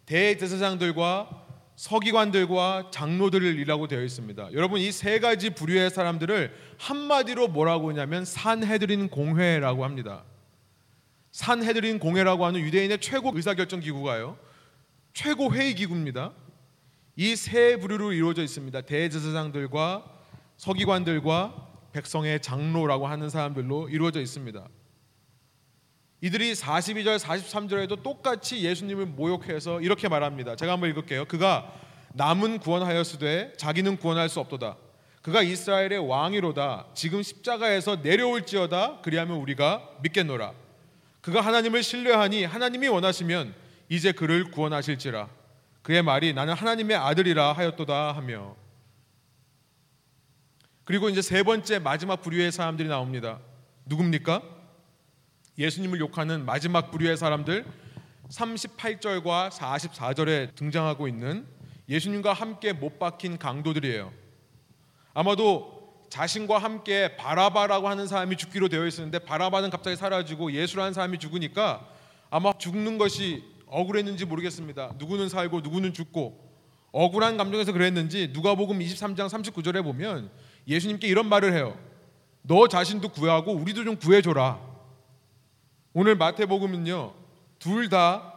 대제사장들과 0.08 1.46
서기관들과 1.76 2.90
장로들이라고 2.92 3.88
되어 3.88 4.02
있습니다. 4.04 4.50
여러분 4.54 4.80
이 4.82 4.92
세 4.92 5.20
가지 5.20 5.52
부류의 5.52 5.92
사람들을 5.92 6.52
한마디로 6.80 7.50
뭐라고 7.50 7.90
하냐면 7.92 8.26
산헤드린 8.26 9.10
공회라고 9.10 9.84
합니다. 9.86 10.24
산헤드린 11.32 12.00
공회라고 12.00 12.46
하는 12.46 12.62
유대인의 12.62 13.00
최고 13.00 13.32
의사결정 13.36 13.80
기구가요. 13.82 14.40
최고 15.14 15.54
회의 15.54 15.76
기구입니다. 15.76 16.34
이 17.16 17.36
세 17.36 17.78
부류로 17.78 18.14
이루어져 18.14 18.42
있습니다. 18.44 18.82
대제사장들과 18.82 20.04
서기관들과 20.58 21.68
백성의 21.92 22.42
장로라고 22.42 23.08
하는 23.08 23.30
사람들로 23.30 23.90
이루어져 23.90 24.20
있습니다. 24.22 24.68
이들이 26.22 26.54
42절 26.54 27.20
43절에도 27.20 28.02
똑같이 28.02 28.64
예수님을 28.64 29.06
모욕해서 29.06 29.82
이렇게 29.82 30.08
말합니다. 30.08 30.56
제가 30.56 30.74
한번 30.74 30.90
읽을게요. 30.90 31.26
그가 31.26 31.72
남은 32.14 32.60
구원하였으되 32.60 33.54
자기는 33.58 33.98
구원할 33.98 34.28
수 34.28 34.40
없도다. 34.40 34.78
그가 35.22 35.44
이스라엘의 35.44 36.08
왕이로다. 36.08 36.88
지금 36.96 37.22
십자가에서 37.22 37.98
내려올지어다. 37.98 39.02
그리하면 39.02 39.38
우리가 39.38 39.98
믿겠노라. 40.02 40.54
그가 41.22 41.42
하나님을 41.42 41.84
신뢰하니 41.84 42.46
하나님이 42.46 42.88
원하시면 42.88 43.54
이제 43.90 44.12
그를 44.12 44.50
구원하실지라. 44.50 45.28
그의 45.84 46.02
말이 46.02 46.34
나는 46.34 46.54
하나님의 46.54 46.98
아들이라 46.98 47.54
하였도다 47.54 48.14
하며 48.14 48.56
그리고 50.84 51.10
이제 51.10 51.22
세 51.22 51.44
번째 51.44 51.80
마지막 51.80 52.22
부류의 52.22 52.52
사람들이 52.52 52.88
나옵니다. 52.88 53.40
누굽니까? 53.86 54.57
예수님을 55.58 56.00
욕하는 56.00 56.46
마지막 56.46 56.92
부류의 56.92 57.18
사람들 57.18 57.66
38절과 58.30 59.50
44절에 59.50 60.54
등장하고 60.54 61.08
있는 61.08 61.48
예수님과 61.90 62.34
함께 62.34 62.74
못 62.74 63.00
박힌 63.00 63.40
강도들이에요. 63.40 64.12
아마도 65.16 66.06
자신과 66.10 66.60
함께 66.60 67.16
바라바라고 67.18 67.88
하는 67.88 68.08
사람이 68.08 68.38
죽기로 68.38 68.70
되어 68.70 68.86
있었는데 68.86 69.20
바라바는 69.20 69.72
갑자기 69.72 69.96
사라지고 69.96 70.52
예수라는 70.52 70.94
사람이 70.94 71.18
죽으니까 71.18 71.88
아마 72.30 72.54
죽는 72.56 73.00
것이 73.00 73.44
억울했는지 73.66 74.26
모르겠습니다. 74.26 74.94
누구는 75.00 75.28
살고 75.28 75.62
누구는 75.62 75.94
죽고 75.94 76.46
억울한 76.92 77.38
감정에서 77.38 77.72
그랬는지 77.72 78.30
누가복음 78.32 78.80
23장 78.80 79.28
39절에 79.28 79.84
보면 79.84 80.30
예수님께 80.68 81.08
이런 81.08 81.28
말을 81.28 81.54
해요. 81.54 81.78
너 82.44 82.68
자신도 82.68 83.10
구하고 83.10 83.54
우리도 83.54 83.84
좀 83.84 83.98
구해줘라. 83.98 84.67
오늘 86.00 86.14
마태복음은요 86.14 87.12
둘 87.58 87.90
다 87.90 88.32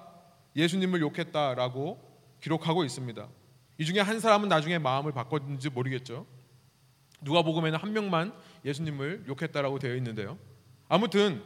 예수님을 0.56 1.02
욕했다라고 1.02 2.00
기록하고 2.40 2.84
있습니다. 2.84 3.28
이 3.76 3.84
중에 3.84 4.00
한 4.00 4.18
사람은 4.18 4.48
나중에 4.48 4.78
마음을 4.78 5.12
바꿨는지 5.12 5.68
모르겠죠. 5.68 6.24
누가복음에는 7.20 7.78
한 7.78 7.92
명만 7.92 8.32
예수님을 8.64 9.24
욕했다라고 9.28 9.78
되어 9.78 9.94
있는데요. 9.96 10.38
아무튼 10.88 11.42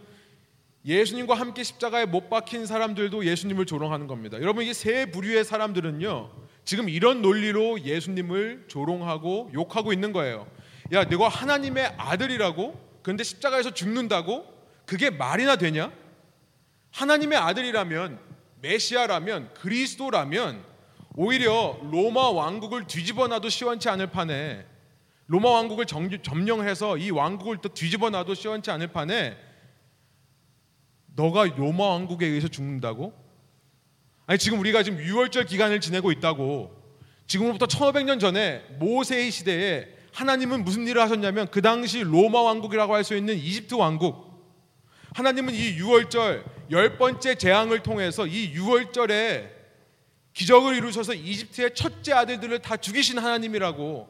예수님과 0.85 1.35
함께 1.35 1.65
십자가에 1.65 2.07
못 2.07 2.31
박힌 2.31 2.65
사람들도 2.65 3.25
예수님을 3.27 3.67
조롱하는 3.67 4.07
겁니다. 4.07 4.41
여러분 4.41 4.63
이세 4.65 5.07
부류의 5.11 5.45
사람들은요. 5.45 6.31
지금 6.65 6.89
이런 6.89 7.23
논리로 7.23 7.81
예수님을 7.81 8.67
조롱하고 8.69 9.51
욕하고 9.53 9.93
있는 9.93 10.13
거예요. 10.13 10.47
야, 10.93 11.09
내가 11.09 11.27
하나님의 11.27 11.95
아들이라고? 11.97 13.01
그런데 13.03 13.25
십자가에서 13.25 13.75
죽는다고? 13.75 14.47
그게 14.87 15.11
말이나 15.11 15.57
되냐? 15.57 16.04
하나님의 16.95 17.37
아들이라면 17.37 18.21
메시아라면 18.63 19.53
그리스도라면 19.55 20.65
오히려 21.17 21.79
로마 21.91 22.31
왕국을 22.31 22.87
뒤집어 22.87 23.27
놔도 23.27 23.49
시원치 23.49 23.89
않을 23.89 24.09
판에 24.09 24.65
로마 25.27 25.51
왕국을 25.51 25.87
점령해서 25.87 26.97
이 26.99 27.11
왕국을 27.11 27.59
또 27.59 27.69
뒤집어 27.69 28.11
놔도 28.11 28.35
시원치 28.35 28.71
않을 28.71 28.89
판에 28.89 29.37
너가 31.17 31.47
로마 31.47 31.85
왕국에 31.85 32.27
의해서 32.27 32.47
죽는다고? 32.49 33.13
아니 34.27 34.39
지금 34.39 34.61
우리가 34.61 34.83
지금 34.83 34.99
6월절 34.99 35.49
기간을 35.49 35.81
지내고 35.81 36.13
있다고 36.13 36.75
지금부터 37.27 37.67
1500년 37.67 38.21
전에 38.21 38.65
모세의 38.79 39.31
시대에 39.33 39.89
하나님은 40.13 40.63
무슨 40.63 40.87
일을 40.87 41.03
하셨냐면 41.03 41.49
그 41.51 41.61
당시 41.61 42.01
로마 42.01 42.41
왕국이라고 42.41 42.95
할 42.95 43.03
수 43.03 43.17
있는 43.17 43.37
이집트 43.37 43.75
왕국 43.75 44.33
하나님은 45.15 45.55
이 45.55 45.77
6월절 45.79 46.54
열 46.71 46.99
번째 46.99 47.35
재앙을 47.35 47.83
통해서 47.83 48.27
이 48.27 48.55
6월절에 48.55 49.51
기적을 50.33 50.77
이루셔서 50.77 51.15
이집트의 51.15 51.75
첫째 51.75 52.13
아들들을 52.13 52.59
다 52.61 52.77
죽이신 52.77 53.19
하나님이라고 53.19 54.09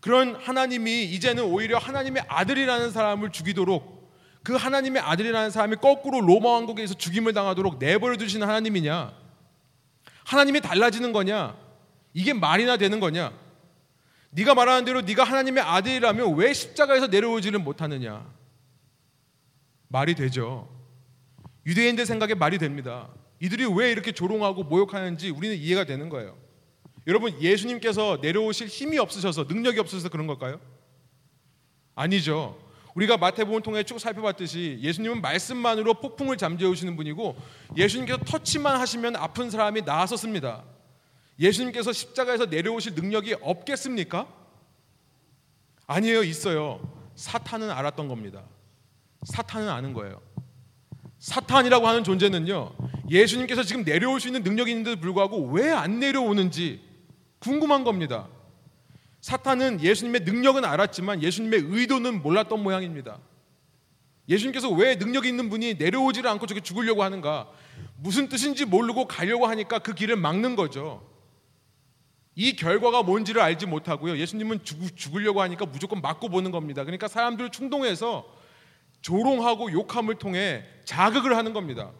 그런 0.00 0.34
하나님이 0.34 1.04
이제는 1.04 1.44
오히려 1.44 1.78
하나님의 1.78 2.24
아들이라는 2.28 2.90
사람을 2.90 3.30
죽이도록 3.32 4.00
그 4.42 4.54
하나님의 4.54 5.02
아들이라는 5.02 5.50
사람이 5.50 5.76
거꾸로 5.76 6.20
로마 6.20 6.50
왕국에서 6.52 6.94
죽임을 6.94 7.32
당하도록 7.34 7.78
내버려 7.78 8.16
두시는 8.16 8.46
하나님이냐? 8.46 9.12
하나님이 10.24 10.60
달라지는 10.60 11.12
거냐? 11.12 11.56
이게 12.14 12.32
말이나 12.32 12.76
되는 12.76 13.00
거냐? 13.00 13.32
네가 14.30 14.54
말하는 14.54 14.84
대로 14.84 15.02
네가 15.02 15.24
하나님의 15.24 15.62
아들이라면 15.62 16.34
왜 16.36 16.52
십자가에서 16.52 17.08
내려오지를 17.08 17.58
못하느냐? 17.58 18.24
말이 19.88 20.14
되죠. 20.14 20.79
유대인들 21.66 22.06
생각에 22.06 22.34
말이 22.34 22.58
됩니다. 22.58 23.08
이들이 23.40 23.66
왜 23.74 23.90
이렇게 23.90 24.12
조롱하고 24.12 24.64
모욕하는지 24.64 25.30
우리는 25.30 25.56
이해가 25.56 25.84
되는 25.84 26.08
거예요. 26.08 26.36
여러분 27.06 27.40
예수님께서 27.40 28.18
내려오실 28.20 28.66
힘이 28.68 28.98
없으셔서 28.98 29.44
능력이 29.44 29.78
없으셔서 29.80 30.08
그런 30.08 30.26
걸까요? 30.26 30.60
아니죠. 31.94 32.58
우리가 32.94 33.16
마태복음 33.16 33.62
통해 33.62 33.82
쭉 33.82 33.98
살펴봤듯이 33.98 34.78
예수님은 34.80 35.20
말씀만으로 35.20 35.94
폭풍을 35.94 36.36
잠재우시는 36.36 36.96
분이고 36.96 37.36
예수님께서 37.76 38.20
터치만 38.24 38.78
하시면 38.80 39.16
아픈 39.16 39.50
사람이 39.50 39.82
나았었습니다. 39.82 40.64
예수님께서 41.38 41.92
십자가에서 41.92 42.46
내려오실 42.46 42.94
능력이 42.94 43.36
없겠습니까? 43.40 44.28
아니에요, 45.86 46.22
있어요. 46.22 46.80
사탄은 47.14 47.70
알았던 47.70 48.08
겁니다. 48.08 48.44
사탄은 49.24 49.68
아는 49.68 49.92
거예요. 49.92 50.20
사탄이라고 51.20 51.86
하는 51.86 52.02
존재는요, 52.02 52.72
예수님께서 53.10 53.62
지금 53.62 53.84
내려올 53.84 54.20
수 54.20 54.28
있는 54.28 54.42
능력이 54.42 54.70
있는데도 54.72 55.00
불구하고 55.00 55.48
왜 55.50 55.70
안 55.70 56.00
내려오는지 56.00 56.80
궁금한 57.38 57.84
겁니다. 57.84 58.28
사탄은 59.20 59.82
예수님의 59.82 60.22
능력은 60.22 60.64
알았지만 60.64 61.22
예수님의 61.22 61.64
의도는 61.66 62.22
몰랐던 62.22 62.62
모양입니다. 62.62 63.18
예수님께서 64.28 64.70
왜 64.70 64.96
능력 64.96 65.26
있는 65.26 65.50
분이 65.50 65.74
내려오지를 65.74 66.28
않고 66.30 66.46
저게 66.46 66.60
죽으려고 66.60 67.02
하는가? 67.02 67.48
무슨 67.96 68.28
뜻인지 68.28 68.64
모르고 68.64 69.06
가려고 69.06 69.46
하니까 69.46 69.78
그 69.80 69.94
길을 69.94 70.16
막는 70.16 70.56
거죠. 70.56 71.06
이 72.34 72.56
결과가 72.56 73.02
뭔지를 73.02 73.42
알지 73.42 73.66
못하고요. 73.66 74.16
예수님은 74.16 74.64
죽, 74.64 75.16
으려고 75.16 75.42
하니까 75.42 75.66
무조건 75.66 76.00
맞고 76.00 76.28
보는 76.30 76.50
겁니다. 76.50 76.84
그러니까 76.84 77.08
사람들을 77.08 77.50
충동해서 77.50 78.24
조롱하고 79.02 79.72
욕함을 79.72 80.16
통해 80.16 80.64
자극을 80.84 81.36
하는 81.36 81.52
겁니다. 81.52 81.90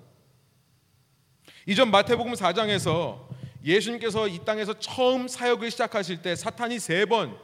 이전 1.67 1.91
마태복음 1.91 2.33
4장에서 2.35 3.29
예수님께서 3.65 4.29
이 4.29 4.39
땅에서 4.45 4.79
처음 4.79 5.29
사역을 5.29 5.71
시작하실 5.71 6.23
때 6.23 6.35
사탄이 6.37 6.79
세 6.79 7.05
번 7.07 7.37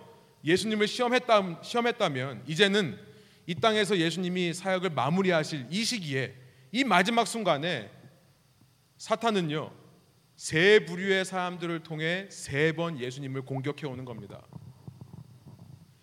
예수님을 0.45 0.87
시험했다, 0.87 1.61
시험했다면 1.63 2.45
이제는 2.47 2.99
이 3.47 3.55
땅에서 3.57 3.97
예수님이 3.99 4.55
사역을 4.55 4.91
마무리하실 4.91 5.67
이 5.71 5.85
시기에 5.85 6.35
이 6.73 6.85
마지막 6.85 7.27
순간에 7.27 7.91
사탄은요 8.99 9.73
세 10.37 10.85
부류의 10.85 11.25
사람들을 11.25 11.83
통해 11.83 12.27
세 12.31 12.73
번 12.73 12.99
예수님을 13.01 13.43
공격해 13.43 13.87
오는 13.87 14.05
겁니다. 14.05 14.43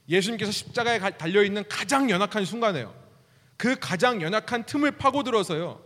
예수님께서 0.09 0.51
십자가에 0.51 0.99
달려 1.17 1.43
있는 1.43 1.63
가장 1.69 2.09
연약한 2.09 2.43
순간에요. 2.45 3.02
그 3.63 3.77
가장 3.79 4.21
연약한 4.21 4.65
틈을 4.65 4.97
파고들어서요. 4.97 5.81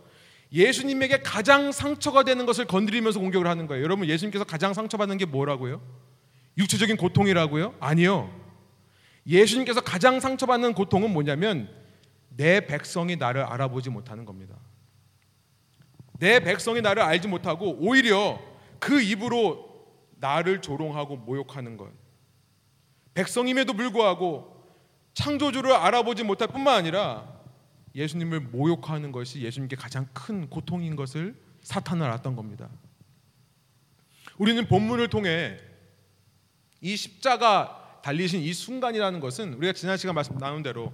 예수님에게 0.52 1.20
가장 1.22 1.70
상처가 1.70 2.24
되는 2.24 2.44
것을 2.44 2.64
건드리면서 2.64 3.20
공격을 3.20 3.46
하는 3.46 3.68
거예요. 3.68 3.84
여러분 3.84 4.08
예수님께서 4.08 4.42
가장 4.42 4.74
상처받는 4.74 5.16
게 5.16 5.26
뭐라고요? 5.26 5.80
육체적인 6.56 6.96
고통이라고요? 6.96 7.76
아니요. 7.78 8.34
예수님께서 9.28 9.80
가장 9.80 10.18
상처받는 10.18 10.74
고통은 10.74 11.12
뭐냐면 11.12 11.72
내 12.30 12.66
백성이 12.66 13.14
나를 13.14 13.44
알아보지 13.44 13.90
못하는 13.90 14.24
겁니다. 14.24 14.56
내 16.18 16.40
백성이 16.40 16.80
나를 16.80 17.04
알지 17.04 17.28
못하고 17.28 17.76
오히려 17.78 18.40
그 18.80 19.00
입으로 19.00 19.68
나를 20.16 20.62
조롱하고 20.62 21.16
모욕하는 21.18 21.76
것. 21.76 21.92
백성임에도 23.14 23.72
불구하고 23.72 24.66
창조주를 25.14 25.70
알아보지 25.74 26.24
못할 26.24 26.48
뿐만 26.48 26.74
아니라 26.74 27.37
예수님을 27.98 28.40
모욕하는 28.40 29.12
것이 29.12 29.40
예수님께 29.40 29.76
가장 29.76 30.06
큰 30.12 30.48
고통인 30.48 30.96
것을 30.96 31.34
사탄은 31.62 32.04
알았던 32.06 32.36
겁니다. 32.36 32.68
우리는 34.38 34.66
본문을 34.66 35.08
통해 35.08 35.58
이 36.80 36.96
십자가 36.96 38.00
달리신 38.02 38.40
이 38.40 38.52
순간이라는 38.52 39.18
것은 39.18 39.54
우리가 39.54 39.72
지난 39.72 39.96
시간 39.96 40.14
말씀 40.14 40.38
나눈 40.38 40.62
대로 40.62 40.92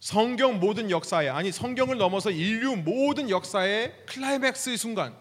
성경 0.00 0.58
모든 0.58 0.90
역사에 0.90 1.28
아니 1.28 1.52
성경을 1.52 1.98
넘어서 1.98 2.30
인류 2.30 2.76
모든 2.76 3.28
역사의 3.28 4.06
클라이맥스의 4.06 4.78
순간 4.78 5.14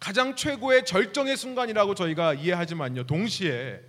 가장 0.00 0.34
최고의 0.36 0.84
절정의 0.84 1.36
순간이라고 1.36 1.94
저희가 1.94 2.34
이해하지만요 2.34 3.04
동시에 3.04 3.80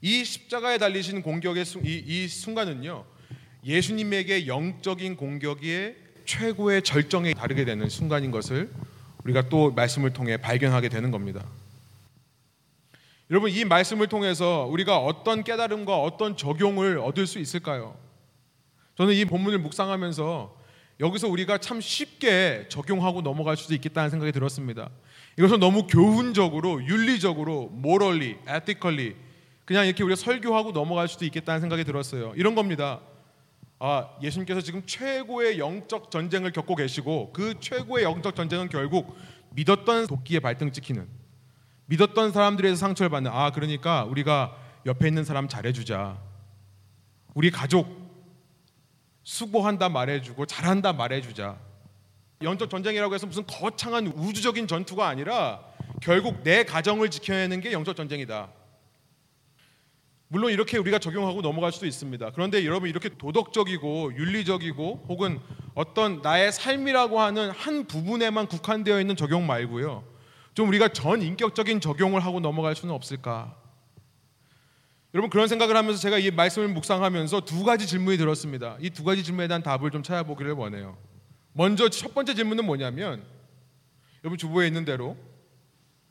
이 0.00 0.24
십자가에 0.24 0.78
달리신 0.78 1.22
공격의 1.22 1.64
이, 1.84 2.02
이 2.06 2.28
순간은요 2.28 3.04
예수님에게 3.68 4.46
영적인 4.46 5.16
공격의 5.16 5.94
최고의 6.24 6.82
절정에 6.82 7.34
다르게 7.34 7.66
되는 7.66 7.88
순간인 7.88 8.30
것을 8.30 8.70
우리가 9.24 9.50
또 9.50 9.70
말씀을 9.72 10.14
통해 10.14 10.38
발견하게 10.38 10.88
되는 10.88 11.10
겁니다. 11.10 11.44
여러분 13.30 13.50
이 13.50 13.64
말씀을 13.66 14.06
통해서 14.06 14.66
우리가 14.70 14.98
어떤 14.98 15.44
깨달음과 15.44 15.98
어떤 15.98 16.34
적용을 16.34 16.98
얻을 16.98 17.26
수 17.26 17.38
있을까요? 17.38 17.94
저는 18.96 19.12
이 19.12 19.26
본문을 19.26 19.58
묵상하면서 19.58 20.56
여기서 21.00 21.28
우리가 21.28 21.58
참 21.58 21.80
쉽게 21.82 22.66
적용하고 22.70 23.20
넘어갈 23.20 23.58
수도 23.58 23.74
있겠다는 23.74 24.08
생각이 24.08 24.32
들었습니다. 24.32 24.88
이것은 25.38 25.60
너무 25.60 25.86
교훈적으로, 25.86 26.82
윤리적으로, 26.84 27.68
모럴리, 27.68 28.38
에티컬리 28.48 29.14
그냥 29.66 29.86
이렇게 29.86 30.02
우리가 30.02 30.16
설교하고 30.16 30.72
넘어갈 30.72 31.06
수도 31.06 31.26
있겠다는 31.26 31.60
생각이 31.60 31.84
들었어요. 31.84 32.32
이런 32.34 32.54
겁니다. 32.54 33.00
아, 33.80 34.08
예수님께서 34.20 34.60
지금 34.60 34.84
최고의 34.86 35.58
영적 35.58 36.10
전쟁을 36.10 36.52
겪고 36.52 36.74
계시고 36.74 37.32
그 37.32 37.54
최고의 37.60 38.04
영적 38.04 38.34
전쟁은 38.34 38.68
결국 38.68 39.16
믿었던 39.50 40.08
도끼에 40.08 40.40
발등 40.40 40.72
찍히는 40.72 41.06
믿었던 41.86 42.32
사람들에서 42.32 42.76
상처를 42.76 43.08
받는 43.08 43.30
아 43.32 43.50
그러니까 43.50 44.04
우리가 44.04 44.56
옆에 44.84 45.08
있는 45.08 45.24
사람 45.24 45.48
잘해주자. 45.48 46.18
우리 47.34 47.50
가족 47.50 47.88
수고한다 49.22 49.88
말해주고 49.88 50.46
잘한다 50.46 50.92
말해주자. 50.92 51.56
영적 52.42 52.70
전쟁이라고 52.70 53.14
해서 53.14 53.26
무슨 53.26 53.46
거창한 53.46 54.08
우주적인 54.08 54.66
전투가 54.66 55.08
아니라 55.08 55.60
결국 56.02 56.42
내 56.42 56.64
가정을 56.64 57.10
지켜내는 57.10 57.60
게 57.60 57.72
영적 57.72 57.96
전쟁이다 57.96 58.48
물론 60.28 60.52
이렇게 60.52 60.76
우리가 60.76 60.98
적용하고 60.98 61.40
넘어갈 61.40 61.72
수도 61.72 61.86
있습니다. 61.86 62.30
그런데 62.32 62.64
여러분 62.66 62.88
이렇게 62.88 63.08
도덕적이고 63.08 64.12
윤리적이고 64.14 65.06
혹은 65.08 65.40
어떤 65.74 66.20
나의 66.20 66.52
삶이라고 66.52 67.18
하는 67.20 67.50
한 67.50 67.86
부분에만 67.86 68.46
국한되어 68.46 69.00
있는 69.00 69.16
적용 69.16 69.46
말고요. 69.46 70.04
좀 70.54 70.68
우리가 70.68 70.88
전 70.88 71.22
인격적인 71.22 71.80
적용을 71.80 72.24
하고 72.24 72.40
넘어갈 72.40 72.74
수는 72.76 72.94
없을까? 72.94 73.56
여러분 75.14 75.30
그런 75.30 75.48
생각을 75.48 75.74
하면서 75.76 75.98
제가 75.98 76.18
이 76.18 76.30
말씀을 76.30 76.68
묵상하면서 76.68 77.40
두 77.46 77.64
가지 77.64 77.86
질문이 77.86 78.18
들었습니다. 78.18 78.76
이 78.80 78.90
두 78.90 79.04
가지 79.04 79.22
질문에 79.24 79.48
대한 79.48 79.62
답을 79.62 79.90
좀 79.90 80.02
찾아보기를 80.02 80.52
원해요. 80.52 80.98
먼저 81.54 81.88
첫 81.88 82.12
번째 82.14 82.34
질문은 82.34 82.66
뭐냐면 82.66 83.24
여러분 84.22 84.36
주보에 84.36 84.66
있는 84.66 84.84
대로 84.84 85.16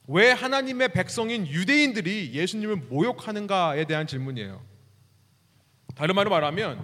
왜 0.08 0.32
하나님의 0.32 0.94
백성인 0.94 1.46
유대인들이 1.46 2.32
예수님을 2.34 2.78
모욕하는가에 2.78 3.86
대한 3.86 4.08
질문이에요. 4.08 4.66
다른 5.96 6.16
말로 6.16 6.30
말하면 6.30 6.84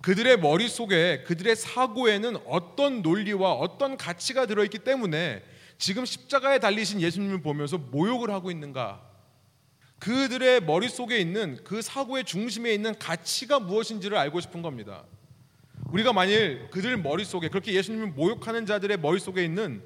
그들의 0.00 0.38
머릿속에 0.38 1.22
그들의 1.24 1.54
사고에는 1.54 2.38
어떤 2.46 3.02
논리와 3.02 3.52
어떤 3.52 3.96
가치가 3.96 4.46
들어있기 4.46 4.78
때문에 4.80 5.42
지금 5.76 6.04
십자가에 6.04 6.58
달리신 6.60 7.00
예수님을 7.00 7.42
보면서 7.42 7.76
모욕을 7.76 8.30
하고 8.30 8.50
있는가? 8.50 9.02
그들의 9.98 10.62
머릿속에 10.62 11.18
있는 11.18 11.58
그 11.62 11.82
사고의 11.82 12.24
중심에 12.24 12.72
있는 12.72 12.98
가치가 12.98 13.60
무엇인지를 13.60 14.16
알고 14.16 14.40
싶은 14.40 14.62
겁니다. 14.62 15.04
우리가 15.90 16.12
만일 16.12 16.68
그들 16.70 16.96
머릿속에 16.96 17.48
그렇게 17.48 17.74
예수님을 17.74 18.08
모욕하는 18.08 18.64
자들의 18.64 18.96
머릿속에 18.98 19.44
있는 19.44 19.82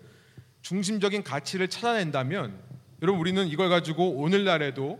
중심적인 0.62 1.22
가치를 1.22 1.68
찾아낸다면 1.68 2.65
여러분 3.02 3.20
우리는 3.20 3.46
이걸 3.48 3.68
가지고 3.68 4.16
오늘날에도 4.16 4.98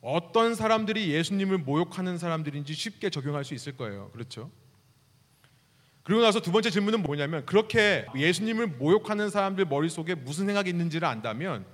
어떤 0.00 0.54
사람들이 0.54 1.10
예수님을 1.10 1.58
모욕하는 1.58 2.18
사람들인지 2.18 2.74
쉽게 2.74 3.10
적용할 3.10 3.44
수 3.44 3.54
있을 3.54 3.76
거예요. 3.76 4.10
그렇죠? 4.12 4.50
그리고 6.02 6.22
나서 6.22 6.40
두 6.40 6.50
번째 6.50 6.70
질문은 6.70 7.02
뭐냐면 7.02 7.46
그렇게 7.46 8.06
예수님을 8.16 8.66
모욕하는 8.66 9.30
사람들 9.30 9.66
머릿속에 9.66 10.14
무슨 10.16 10.46
생각이 10.46 10.68
있는지를 10.70 11.06
안다면 11.06 11.64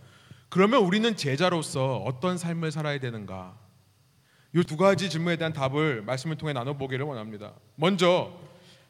그러면 0.50 0.82
우리는 0.82 1.16
제자로서 1.16 1.96
어떤 1.98 2.36
삶을 2.38 2.70
살아야 2.70 2.98
되는가? 2.98 3.58
이 4.54 4.62
두 4.62 4.76
가지 4.76 5.10
질문에 5.10 5.36
대한 5.36 5.52
답을 5.52 6.02
말씀을 6.02 6.36
통해 6.36 6.52
나눠 6.52 6.74
보기를 6.76 7.04
원합니다. 7.04 7.54
먼저 7.76 8.32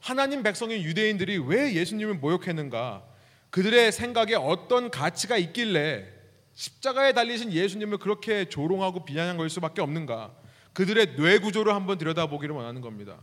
하나님 0.01 0.43
백성인 0.43 0.83
유대인들이 0.83 1.39
왜 1.39 1.75
예수님을 1.75 2.15
모욕했는가? 2.15 3.05
그들의 3.51 3.91
생각에 3.93 4.35
어떤 4.35 4.91
가치가 4.91 5.37
있길래 5.37 6.18
십자가에 6.59 7.13
달리신 7.13 7.53
예수님을 7.53 7.99
그렇게 7.99 8.49
조롱하고 8.49 9.05
비난한 9.05 9.37
걸 9.37 9.49
수밖에 9.49 9.81
없는가? 9.81 10.35
그들의 10.73 11.15
뇌 11.15 11.39
구조를 11.39 11.73
한번 11.73 11.99
들여다보기를 11.99 12.53
원하는 12.53 12.81
겁니다. 12.81 13.21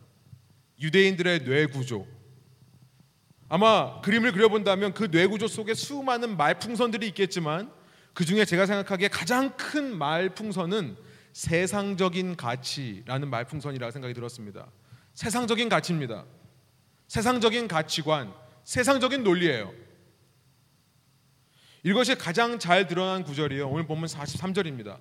유대인들의 0.80 1.44
뇌 1.44 1.66
구조. 1.66 2.08
아마 3.50 4.00
그림을 4.00 4.32
그려본다면 4.32 4.94
그 4.94 5.12
뇌 5.12 5.28
구조 5.28 5.50
속에 5.50 5.74
수많은 5.74 6.38
말풍선들이 6.38 7.06
있겠지만 7.10 7.70
그 8.14 8.24
중에 8.24 8.46
제가 8.46 8.66
생각하기에 8.68 9.10
가장 9.10 9.58
큰 9.58 9.98
말풍선은 9.98 10.96
세상적인 11.34 12.38
가치라는 12.38 13.30
말풍선이라고 13.30 13.92
생각이 13.92 14.14
들었습니다. 14.14 14.72
세상적인 15.14 15.68
가치입니다. 15.68 16.24
세상적인 17.10 17.68
가치관, 17.68 18.34
세상적인 18.64 19.26
논리예요. 19.26 19.74
이것이 21.86 22.16
가장 22.16 22.58
잘 22.58 22.88
드러난 22.88 23.24
구절이에요. 23.24 23.70
오늘 23.70 23.86
보면 23.86 24.08
43절입니다. 24.08 24.98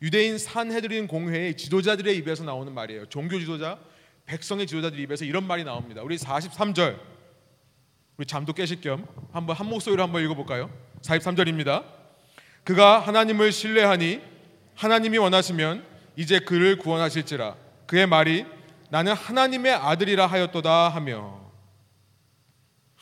유대인 0.00 0.38
산헤드린 0.38 1.06
공회의 1.06 1.54
지도자들의 1.54 2.16
입에서 2.16 2.44
나오는 2.44 2.72
말이에요. 2.72 3.06
종교 3.10 3.38
지도자, 3.38 3.78
백성의 4.24 4.66
지도자들 4.66 4.98
입에서 4.98 5.26
이런 5.26 5.46
말이 5.46 5.64
나옵니다. 5.64 6.00
우리 6.02 6.16
43절. 6.16 6.98
우리 8.16 8.26
잠도 8.26 8.54
깨실 8.54 8.80
겸 8.80 9.06
한번 9.32 9.54
한 9.54 9.66
목소리로 9.66 10.02
한번 10.02 10.24
읽어 10.24 10.34
볼까요? 10.34 10.70
43절입니다. 11.02 11.84
그가 12.64 12.98
하나님을 13.00 13.52
신뢰하니 13.52 14.22
하나님이 14.76 15.18
원하시면 15.18 15.84
이제 16.16 16.38
그를 16.38 16.78
구원하실지라. 16.78 17.54
그의 17.86 18.06
말이 18.06 18.46
나는 18.88 19.12
하나님의 19.12 19.74
아들이라 19.74 20.26
하였도다 20.26 20.88
하며 20.88 21.45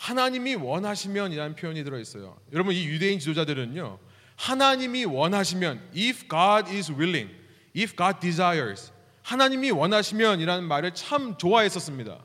하나님이 0.05 0.55
원하시면이라는 0.57 1.55
표현이 1.57 1.83
들어 1.83 1.99
있어요. 1.99 2.37
여러분 2.53 2.75
이 2.75 2.85
유대인 2.85 3.19
지도자들은요. 3.19 3.99
하나님이 4.37 5.07
원하시면 5.07 5.81
if 5.97 6.29
God 6.29 6.71
is 6.71 6.93
willing, 6.93 7.35
if 7.75 7.97
God 7.97 8.21
desires 8.21 8.93
하나님이 9.23 9.71
원하시면이라는 9.71 10.65
말을 10.65 10.93
참 10.93 11.39
좋아했었습니다. 11.39 12.19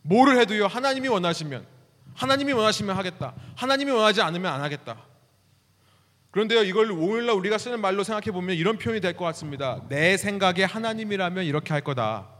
뭐를 0.00 0.40
해도요. 0.40 0.66
하나님이 0.66 1.08
원하시면 1.08 1.66
하나님이 2.14 2.52
원하시면 2.52 2.96
하겠다. 2.96 3.34
하나님이 3.54 3.90
원하지 3.90 4.22
않으면 4.22 4.50
안 4.50 4.62
하겠다. 4.62 4.96
그런데요, 6.30 6.62
이걸 6.62 6.90
오늘날 6.90 7.36
우리가 7.36 7.58
쓰는 7.58 7.82
말로 7.82 8.02
생각해 8.02 8.32
보면 8.32 8.56
이런 8.56 8.78
표현이 8.78 9.02
될 9.02 9.12
것 9.14 9.26
같습니다. 9.26 9.82
내 9.90 10.16
생각에 10.16 10.64
하나님이라면 10.64 11.44
이렇게 11.44 11.74
할 11.74 11.82
거다. 11.82 12.30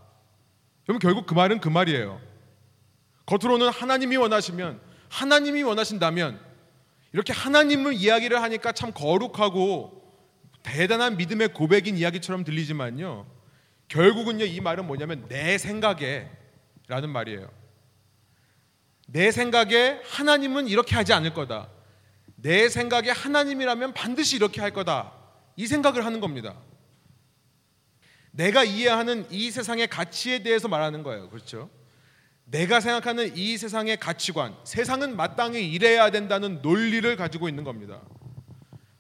그럼 0.87 0.99
결국 1.01 1.27
그 1.27 1.35
말은 1.35 1.61
그 1.61 1.68
말이에요. 1.68 2.32
겉으로는 3.26 3.68
하나님이 3.68 4.16
원하시면 4.16 4.80
하나님이 5.08 5.62
원하신다면 5.62 6.40
이렇게 7.12 7.32
하나님을 7.32 7.94
이야기를 7.94 8.40
하니까 8.42 8.72
참 8.72 8.92
거룩하고 8.92 10.02
대단한 10.62 11.16
믿음의 11.16 11.52
고백인 11.52 11.96
이야기처럼 11.96 12.44
들리지만요. 12.44 13.26
결국은요 13.88 14.44
이 14.44 14.61
말은 14.61 14.87
뭐냐면 14.87 15.26
내 15.28 15.58
생각에 15.58 16.30
라는 16.88 17.11
말이에요. 17.11 17.50
내 19.06 19.30
생각에 19.30 20.00
하나님은 20.04 20.68
이렇게 20.68 20.94
하지 20.94 21.12
않을 21.12 21.35
거다. 21.35 21.68
내 22.37 22.68
생각에 22.68 23.11
하나님이라면 23.11 23.92
반드시 23.92 24.37
이렇게 24.37 24.61
할 24.61 24.70
거다. 24.72 25.12
이 25.56 25.66
생각을 25.66 26.04
하는 26.04 26.20
겁니다. 26.20 26.56
내가 28.30 28.64
이해하는 28.64 29.26
이 29.30 29.50
세상의 29.50 29.88
가치에 29.88 30.42
대해서 30.42 30.66
말하는 30.66 31.02
거예요. 31.02 31.28
그렇죠? 31.28 31.68
내가 32.44 32.81
생각하는 32.81 33.37
이 33.37 33.57
세상의 33.57 33.98
가치관, 33.98 34.55
세상은 34.64 35.16
마땅히 35.16 35.70
이래야 35.70 36.11
된다는 36.11 36.61
논리를 36.61 37.16
가지고 37.16 37.48
있는 37.48 37.64
겁니다. 37.64 38.02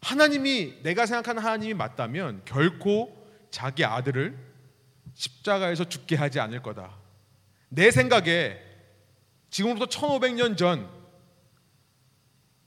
하나님이 0.00 0.82
내가 0.82 1.06
생각하는 1.06 1.42
하나님이 1.42 1.74
맞다면 1.74 2.42
결코 2.44 3.16
자기 3.50 3.84
아들을 3.84 4.36
십자가에서 5.14 5.84
죽게 5.84 6.16
하지 6.16 6.40
않을 6.40 6.62
거다. 6.62 6.96
내 7.68 7.90
생각에 7.90 8.58
지금부터 9.50 9.86
1500년 9.86 10.56
전 10.56 10.88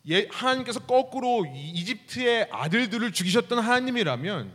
예, 0.07 0.27
하나님께서 0.31 0.81
거꾸로 0.81 1.45
이집트의 1.47 2.49
아들들을 2.51 3.11
죽이셨던 3.11 3.57
하나님이라면 3.59 4.53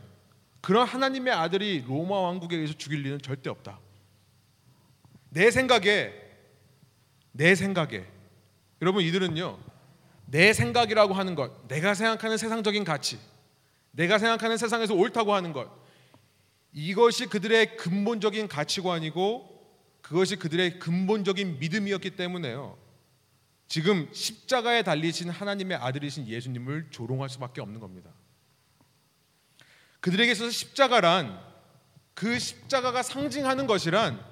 그런 0.61 0.87
하나님의 0.87 1.33
아들이 1.33 1.85
로마 1.87 2.21
왕국에 2.21 2.57
의해서 2.57 2.75
죽일 2.75 3.03
리는 3.03 3.21
절대 3.21 3.51
없다. 3.51 3.81
내 5.31 5.51
생각에 5.51 6.13
내 7.33 7.55
생각에. 7.55 8.05
여러분 8.83 9.03
이들은요 9.05 9.59
내 10.27 10.53
생각이라고 10.53 11.15
하는 11.15 11.35
것 11.35 11.67
내가 11.69 11.95
생각하는 11.95 12.37
세상적인 12.37 12.85
가치 12.85 13.19
내가 13.93 14.19
생각하는 14.19 14.57
세상에서 14.57 14.95
옳다고 14.95 15.35
하는 15.35 15.53
것 15.53 15.71
이것이 16.73 17.27
그들의 17.27 17.77
근본적인 17.77 18.49
가치관이고 18.49 19.51
그것이 20.03 20.37
그들의 20.37 20.79
근본적인 20.79 21.59
믿음이었기 21.59 22.17
때문에요. 22.17 22.79
지금 23.67 24.09
십자가에 24.13 24.83
달리신 24.83 25.31
하나님의 25.31 25.77
아들이신 25.77 26.27
예수님을 26.27 26.89
조롱할 26.91 27.29
수밖에 27.29 27.61
없는 27.61 27.81
겁니다. 27.81 28.11
그들에게 30.01 30.33
있어서 30.33 30.51
십자가란 30.51 31.41
그 32.15 32.39
십자가가 32.39 33.03
상징하는 33.03 33.67
것이란 33.67 34.25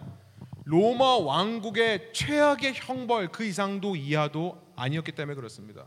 로마 0.68 1.16
왕국의 1.16 2.10
최악의 2.12 2.74
형벌 2.74 3.28
그 3.28 3.42
이상도 3.42 3.96
이하도 3.96 4.74
아니었기 4.76 5.12
때문에 5.12 5.34
그렇습니다. 5.34 5.86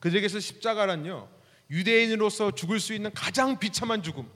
그들에게서 0.00 0.40
십자가란요 0.40 1.26
유대인으로서 1.70 2.50
죽을 2.50 2.80
수 2.80 2.92
있는 2.92 3.10
가장 3.14 3.58
비참한 3.58 4.02
죽음 4.02 4.28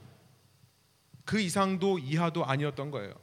그 1.23 1.39
이상도 1.39 1.99
이하도 1.99 2.45
아니었던 2.45 2.89
거예요. 2.89 3.13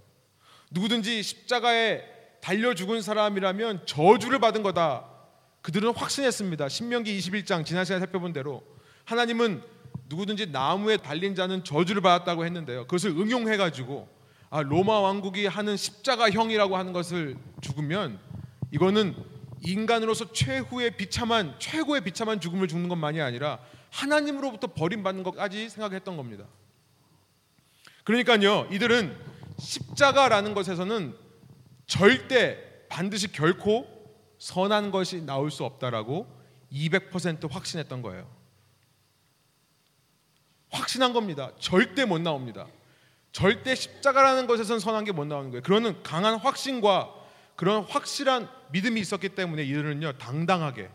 누구든지 0.71 1.21
십자가에 1.25 2.05
달려 2.41 2.75
죽은 2.75 3.03
사람이라면 3.03 3.85
저주를 3.85 4.39
받은 4.39 4.63
거다. 4.63 5.09
그들은 5.63 5.95
확신했습니다. 5.97 6.69
신명기 6.69 7.19
21장 7.19 7.67
지난 7.67 7.85
시간에 7.85 7.99
살펴본 7.99 8.33
대로 8.33 8.63
하나님은 9.05 9.65
누구든지 10.07 10.47
나무에 10.47 10.97
달린 10.97 11.35
자는 11.35 11.65
저주를 11.65 12.03
받았다고 12.03 12.45
했는데요. 12.45 12.83
그것을 12.83 13.11
응용해 13.11 13.57
가지고 13.57 14.22
아, 14.55 14.61
로마 14.61 15.01
왕국이 15.01 15.47
하는 15.47 15.79
십자가형이라고 15.79 16.77
하는 16.77 16.93
것을 16.93 17.39
죽으면 17.63 18.21
이거는 18.71 19.17
인간으로서 19.63 20.31
최후의 20.31 20.99
비참한 20.99 21.55
최고의 21.59 22.03
비참한 22.03 22.39
죽음을 22.39 22.69
죽는 22.69 22.91
것만이 22.91 23.23
아니라 23.23 23.61
하나님으로부터 23.89 24.67
버림받는 24.75 25.23
것까지 25.23 25.71
생각했던 25.71 26.19
겁니다. 26.19 26.45
그러니까요, 28.05 28.69
이들은 28.71 29.17
십자가라는 29.59 30.53
것에서는 30.53 31.17
절대 31.87 32.87
반드시 32.91 33.33
결코 33.33 33.87
선한 34.37 34.91
것이 34.91 35.23
나올 35.23 35.51
수 35.51 35.65
없다라고 35.65 36.27
200% 36.71 37.51
확신했던 37.51 38.03
거예요. 38.03 38.31
확신한 40.69 41.15
겁니다. 41.15 41.53
절대 41.59 42.05
못 42.05 42.21
나옵니다. 42.21 42.67
절대 43.33 43.75
십자가라는 43.75 44.47
것에선 44.47 44.79
선한 44.79 45.05
게 45.05 45.13
못 45.13 45.25
나오는 45.27 45.51
거예요. 45.51 45.63
그러는 45.63 46.03
강한 46.03 46.37
확신과 46.37 47.15
그런 47.57 47.83
확실한 47.85 48.49
믿음이 48.73 49.01
있었기 49.01 49.31
때문에 49.31 49.65
이들은요 49.65 50.19
당당하게 50.19 50.91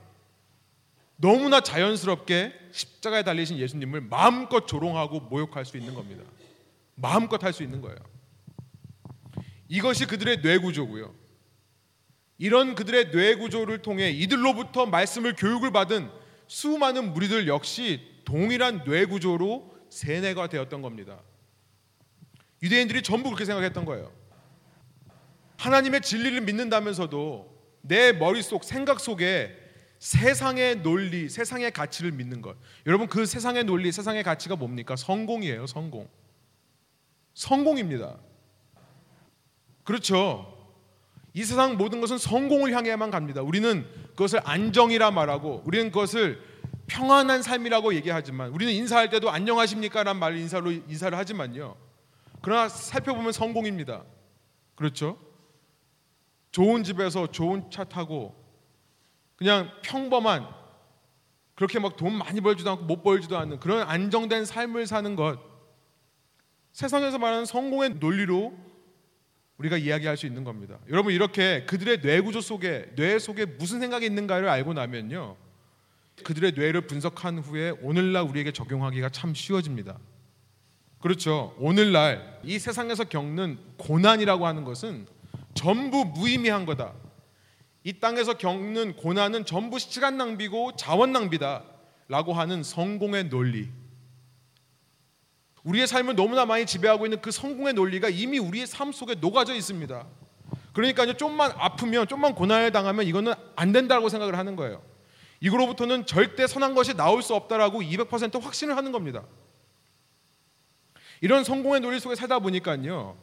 너무나 1.15 1.61
자연스럽게 1.61 2.53
십자가에 2.71 3.23
달리신 3.23 3.57
예수님을 3.57 4.01
마음껏 4.01 4.67
조롱하고 4.67 5.21
모욕할 5.21 5.65
수 5.65 5.77
있는 5.77 5.93
겁니다. 5.95 6.23
마음껏 6.95 7.41
할 7.43 7.53
수 7.53 7.63
있는 7.63 7.81
거예요. 7.81 7.97
이것이 9.67 10.05
그들의 10.05 10.41
뇌 10.41 10.57
구조고요. 10.59 11.13
이런 12.37 12.75
그들의 12.75 13.11
뇌 13.11 13.35
구조를 13.35 13.81
통해 13.81 14.11
이들로부터 14.11 14.85
말씀을 14.85 15.35
교육을 15.35 15.71
받은 15.71 16.09
수많은 16.47 17.13
무리들 17.13 17.47
역시 17.47 17.99
동일한 18.25 18.83
뇌 18.83 19.05
구조로 19.05 19.75
세뇌가 19.89 20.47
되었던 20.49 20.81
겁니다. 20.81 21.19
유대인들이 22.63 23.01
전부 23.03 23.29
그렇게 23.29 23.45
생각했던 23.45 23.85
거예요. 23.85 24.11
하나님의 25.57 26.01
진리를 26.01 26.41
믿는다면서도 26.41 27.55
내 27.81 28.11
머릿속 28.11 28.63
생각 28.63 28.99
속에 28.99 29.55
세상의 29.99 30.83
논리, 30.83 31.29
세상의 31.29 31.71
가치를 31.71 32.11
믿는 32.11 32.41
것. 32.41 32.55
여러분 32.85 33.07
그 33.07 33.25
세상의 33.25 33.63
논리, 33.63 33.91
세상의 33.91 34.23
가치가 34.23 34.55
뭡니까? 34.55 34.95
성공이에요, 34.95 35.65
성공. 35.67 36.07
성공입니다. 37.33 38.17
그렇죠. 39.83 40.53
이 41.33 41.43
세상 41.43 41.77
모든 41.77 42.01
것은 42.01 42.17
성공을 42.17 42.73
향해만 42.73 43.11
갑니다. 43.11 43.41
우리는 43.41 43.85
그것을 44.09 44.41
안정이라 44.43 45.11
말하고 45.11 45.63
우리는 45.65 45.91
그것을 45.91 46.41
평안한 46.87 47.43
삶이라고 47.43 47.93
얘기하지만 47.95 48.49
우리는 48.49 48.73
인사할 48.73 49.09
때도 49.09 49.29
안녕하십니까라는 49.29 50.19
말을 50.19 50.37
인사로 50.37 50.71
인사를 50.71 51.17
하지만요. 51.17 51.75
그러나 52.47 52.69
살펴보면 52.69 53.33
성공입니다. 53.33 54.05
그렇죠? 54.75 55.19
좋은 56.51 56.85
집에서 56.85 57.27
좋은 57.27 57.69
차 57.69 57.83
타고 57.83 58.41
그냥 59.35 59.69
평범한 59.81 60.47
그렇게 61.55 61.77
막 61.77 61.97
돈 61.97 62.17
많이 62.17 62.39
벌지도 62.39 62.71
않고 62.71 62.85
못 62.85 63.03
벌지도 63.03 63.37
않는 63.37 63.59
그런 63.59 63.85
안정된 63.85 64.45
삶을 64.45 64.87
사는 64.87 65.13
것 65.17 65.41
세상에서 66.71 67.17
말하는 67.17 67.43
성공의 67.43 67.95
논리로 67.95 68.57
우리가 69.57 69.75
이야기할 69.75 70.15
수 70.15 70.25
있는 70.25 70.45
겁니다. 70.45 70.79
여러분 70.87 71.11
이렇게 71.11 71.65
그들의 71.65 71.99
뇌 71.99 72.21
구조 72.21 72.39
속에 72.39 72.93
뇌 72.95 73.19
속에 73.19 73.43
무슨 73.43 73.81
생각이 73.81 74.05
있는가를 74.05 74.47
알고 74.47 74.71
나면요. 74.71 75.35
그들의 76.23 76.53
뇌를 76.53 76.87
분석한 76.87 77.39
후에 77.39 77.71
오늘날 77.81 78.23
우리에게 78.23 78.53
적용하기가 78.53 79.09
참 79.09 79.33
쉬워집니다. 79.33 79.99
그렇죠. 80.99 81.55
오늘날 81.59 82.39
이 82.43 82.57
세상에서 82.57 83.03
겪는 83.03 83.59
고난이라고 83.77 84.47
하는 84.47 84.63
것은 84.63 85.07
전부 85.53 86.05
무의미한 86.05 86.65
거다. 86.65 86.93
이 87.83 87.99
땅에서 87.99 88.37
겪는 88.37 88.95
고난은 88.95 89.45
전부 89.45 89.79
시간 89.79 90.17
낭비고 90.17 90.75
자원 90.75 91.11
낭비다 91.11 91.63
라고 92.07 92.33
하는 92.33 92.63
성공의 92.63 93.29
논리. 93.29 93.69
우리의 95.63 95.85
삶을 95.85 96.15
너무나 96.15 96.45
많이 96.45 96.65
지배하고 96.65 97.05
있는 97.05 97.21
그 97.21 97.31
성공의 97.31 97.73
논리가 97.73 98.09
이미 98.09 98.39
우리의 98.39 98.67
삶 98.67 98.91
속에 98.91 99.15
녹아져 99.15 99.53
있습니다. 99.53 100.05
그러니까 100.73 101.05
좀만 101.13 101.51
아프면 101.57 102.07
좀만 102.07 102.35
고난을 102.35 102.71
당하면 102.71 103.05
이거는 103.05 103.33
안 103.55 103.71
된다고 103.71 104.09
생각을 104.09 104.37
하는 104.37 104.55
거예요. 104.55 104.81
이거로부터는 105.41 106.05
절대 106.05 106.47
선한 106.47 106.73
것이 106.73 106.95
나올 106.95 107.21
수 107.21 107.35
없다라고 107.35 107.81
200% 107.81 108.41
확신을 108.41 108.77
하는 108.77 108.91
겁니다. 108.91 109.23
이런 111.21 111.43
성공의 111.43 111.81
논리 111.81 111.99
속에 111.99 112.15
살다 112.15 112.39
보니까요. 112.39 113.17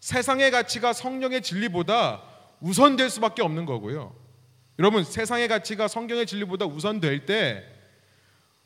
세상의 0.00 0.50
가치가 0.50 0.92
성령의 0.92 1.42
진리보다 1.42 2.22
우선될 2.60 3.10
수밖에 3.10 3.42
없는 3.42 3.66
거고요. 3.66 4.14
여러분, 4.78 5.04
세상의 5.04 5.48
가치가 5.48 5.88
성경의 5.88 6.26
진리보다 6.26 6.66
우선될 6.66 7.26
때 7.26 7.64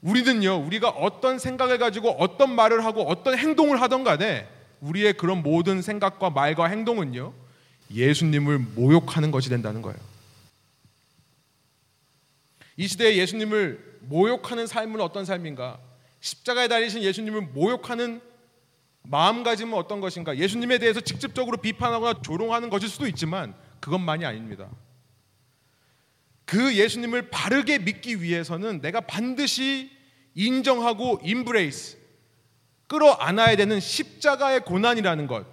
우리는요, 0.01 0.65
우리가 0.67 0.89
어떤 0.89 1.39
생각을 1.39 1.79
가지고 1.79 2.11
어떤 2.11 2.55
말을 2.55 2.85
하고 2.85 3.03
어떤 3.03 3.37
행동을 3.37 3.81
하던 3.83 4.05
간에 4.05 4.49
우리의 4.81 5.15
그런 5.15 5.43
모든 5.43 5.83
생각과 5.83 6.31
말과 6.31 6.67
행동은요, 6.67 7.33
예수님을 7.93 8.59
모욕하는 8.59 9.31
것이 9.31 9.49
된다는 9.49 9.83
거예요. 9.83 9.99
이 12.77 12.87
시대에 12.87 13.17
예수님을 13.17 13.99
모욕하는 14.03 14.67
삶은 14.67 15.01
어떤 15.01 15.25
삶인가? 15.25 15.79
십자가에 16.21 16.69
달리신 16.69 17.03
예수님을 17.03 17.41
모욕하는 17.41 18.21
마음가짐은 19.09 19.75
어떤 19.75 20.01
것인가? 20.01 20.37
예수님에 20.37 20.79
대해서 20.79 21.01
직접적으로 21.01 21.57
비판하거나 21.59 22.23
조롱하는 22.23 22.71
것일 22.71 22.89
수도 22.89 23.07
있지만 23.07 23.55
그것만이 23.81 24.25
아닙니다. 24.25 24.69
그 26.45 26.75
예수님을 26.75 27.31
바르게 27.31 27.81
믿기 27.81 28.23
위해서는 28.23 28.81
내가 28.81 29.01
반드시 29.01 29.91
인정하고 30.35 31.21
인브레이스 31.23 31.99
끌어안아야 32.87 33.57
되는 33.57 33.81
십자가의 33.81 34.65
고난이라는 34.65 35.27
것. 35.27 35.47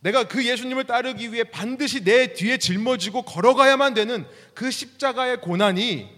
내가 0.00 0.24
그 0.28 0.46
예수님을 0.46 0.84
따르기 0.84 1.32
위해 1.32 1.44
반드시 1.44 2.04
내 2.04 2.32
뒤에 2.32 2.58
짊어지고 2.58 3.22
걸어가야만 3.22 3.94
되는 3.94 4.26
그 4.54 4.70
십자가의 4.70 5.40
고난이 5.40 6.08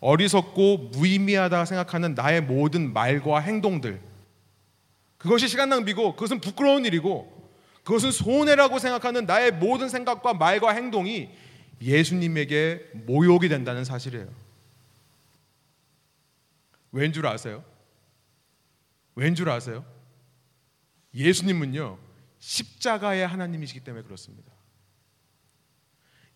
어리석고 0.00 0.90
무의미하다 0.92 1.64
생각하는 1.64 2.14
나의 2.14 2.42
모든 2.42 2.92
말과 2.92 3.38
행동들. 3.38 4.11
그것이 5.22 5.46
시간 5.46 5.68
낭비고 5.68 6.14
그것은 6.14 6.40
부끄러운 6.40 6.84
일이고 6.84 7.50
그것은 7.84 8.10
손해라고 8.10 8.80
생각하는 8.80 9.24
나의 9.24 9.52
모든 9.52 9.88
생각과 9.88 10.34
말과 10.34 10.72
행동이 10.72 11.30
예수님에게 11.80 12.90
모욕이 13.06 13.48
된다는 13.48 13.84
사실이에요. 13.84 14.28
왠 16.90 17.12
줄 17.12 17.26
아세요? 17.26 17.64
왠 19.14 19.36
줄 19.36 19.48
아세요? 19.48 19.84
예수님은요, 21.14 21.98
십자가의 22.40 23.26
하나님이시기 23.26 23.80
때문에 23.80 24.04
그렇습니다. 24.04 24.50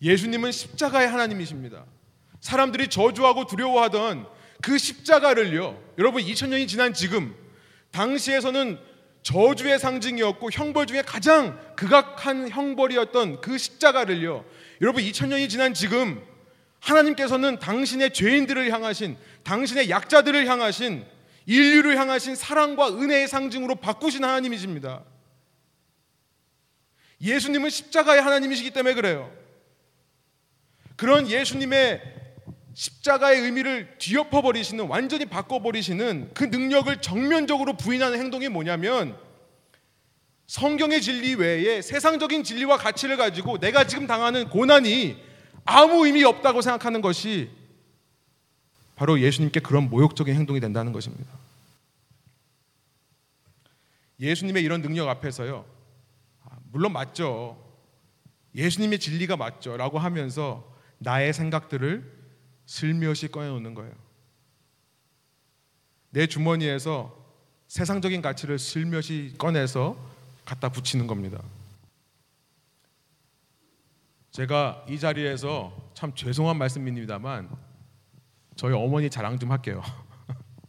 예수님은 0.01 0.51
십자가의 0.51 1.09
하나님이십니다. 1.09 1.85
사람들이 2.39 2.87
저주하고 2.87 3.47
두려워하던 3.47 4.27
그 4.61 4.77
십자가를요, 4.77 5.81
여러분 5.97 6.23
2000년이 6.23 6.67
지난 6.67 6.93
지금 6.93 7.35
당시에서는 7.97 8.79
저주의 9.23 9.79
상징이었고 9.79 10.51
형벌 10.51 10.85
중에 10.85 11.01
가장 11.01 11.59
극악한 11.75 12.49
형벌이었던 12.49 13.41
그 13.41 13.57
십자가를요. 13.57 14.45
여러분 14.81 15.03
2000년이 15.03 15.49
지난 15.49 15.73
지금 15.73 16.23
하나님께서는 16.79 17.57
당신의 17.57 18.13
죄인들을 18.13 18.71
향하신 18.71 19.17
당신의 19.43 19.89
약자들을 19.89 20.45
향하신 20.45 21.05
인류를 21.47 21.97
향하신 21.97 22.35
사랑과 22.35 22.89
은혜의 22.89 23.27
상징으로 23.27 23.75
바꾸신 23.75 24.23
하나님이십니다. 24.23 25.03
예수님은 27.19 27.71
십자가의 27.71 28.21
하나님이시기 28.21 28.71
때문에 28.71 28.93
그래요. 28.93 29.33
그런 30.95 31.27
예수님의 31.27 32.16
십자가의 32.77 33.41
의미를 33.41 33.97
뒤엎어 33.97 34.43
버리시는 34.43 34.85
완전히 34.85 35.25
바꿔 35.25 35.59
버리시는 35.59 36.29
그 36.35 36.43
능력을 36.43 37.01
정면적으로 37.01 37.75
부인하는 37.75 38.19
행동이 38.19 38.49
뭐냐면 38.49 39.17
성경의 40.45 41.01
진리 41.01 41.33
외에 41.33 41.81
세상적인 41.81 42.43
진리와 42.43 42.77
가치를 42.77 43.17
가지고 43.17 43.57
내가 43.57 43.87
지금 43.87 44.05
당하는 44.05 44.47
고난이 44.49 45.17
아무 45.65 46.05
의미 46.05 46.23
없다고 46.23 46.61
생각하는 46.61 47.01
것이 47.01 47.49
바로 48.95 49.19
예수님께 49.19 49.59
그런 49.59 49.89
모욕적인 49.89 50.35
행동이 50.35 50.59
된다는 50.59 50.93
것입니다. 50.93 51.33
예수님의 54.19 54.63
이런 54.63 54.83
능력 54.83 55.09
앞에서요. 55.09 55.65
아, 56.45 56.49
물론 56.71 56.93
맞죠. 56.93 57.59
예수님의 58.53 58.99
진리가 58.99 59.35
맞죠. 59.35 59.77
라고 59.77 59.97
하면서 59.97 60.71
나의 60.99 61.33
생각들을 61.33 62.16
슬며시 62.67 63.29
꺼내놓는 63.29 63.73
거예요. 63.73 63.93
내 66.11 66.27
주머니에서 66.27 67.17
세상적인 67.67 68.21
가치를 68.21 68.59
슬며시 68.59 69.33
꺼내서 69.37 69.97
갖다 70.45 70.69
붙이는 70.69 71.07
겁니다. 71.07 71.41
제가 74.31 74.85
이 74.87 74.99
자리에서 74.99 75.75
참 75.93 76.13
죄송한 76.13 76.57
말씀입니다만 76.57 77.49
저희 78.55 78.73
어머니 78.73 79.09
자랑 79.09 79.39
좀 79.39 79.51
할게요. 79.51 79.81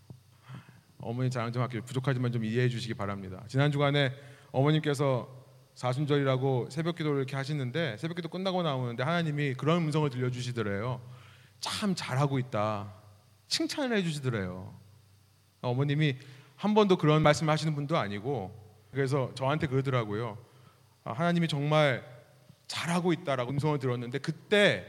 어머니 0.99 1.31
자랑 1.31 1.53
좀 1.53 1.63
할게요. 1.63 1.83
부족하지만 1.85 2.33
좀 2.33 2.45
이해해 2.45 2.69
주시기 2.69 2.95
바랍니다. 2.95 3.45
지난 3.49 3.71
주간에 3.71 4.13
어머님께서 4.53 5.29
사순절이라고 5.75 6.71
새벽 6.71 6.97
기도를 6.97 7.19
이렇게 7.19 7.37
하시는데 7.37 7.97
새벽 7.99 8.17
기도 8.17 8.29
끝나고 8.29 8.63
나오는데 8.63 9.03
하나님이 9.03 9.55
그런 9.55 9.79
음성을 9.79 10.09
들려 10.11 10.31
주시더래요. 10.31 11.01
참 11.61 11.95
잘하고 11.95 12.39
있다. 12.39 12.93
칭찬을 13.49 13.97
해주시더래요. 13.99 14.75
어머님이 15.63 16.17
한 16.57 16.75
번도 16.75 16.97
그런 16.97 17.23
말씀을 17.23 17.53
하시는 17.53 17.75
분도 17.75 17.97
아니고 17.97 18.55
그래서 18.91 19.33
저한테 19.35 19.67
그러더라고요. 19.67 20.39
아, 21.05 21.13
하나님이 21.13 21.49
정말 21.49 22.05
잘하고 22.67 23.13
있다라고 23.13 23.51
음성을 23.51 23.79
들었는데 23.79 24.19
그때 24.19 24.87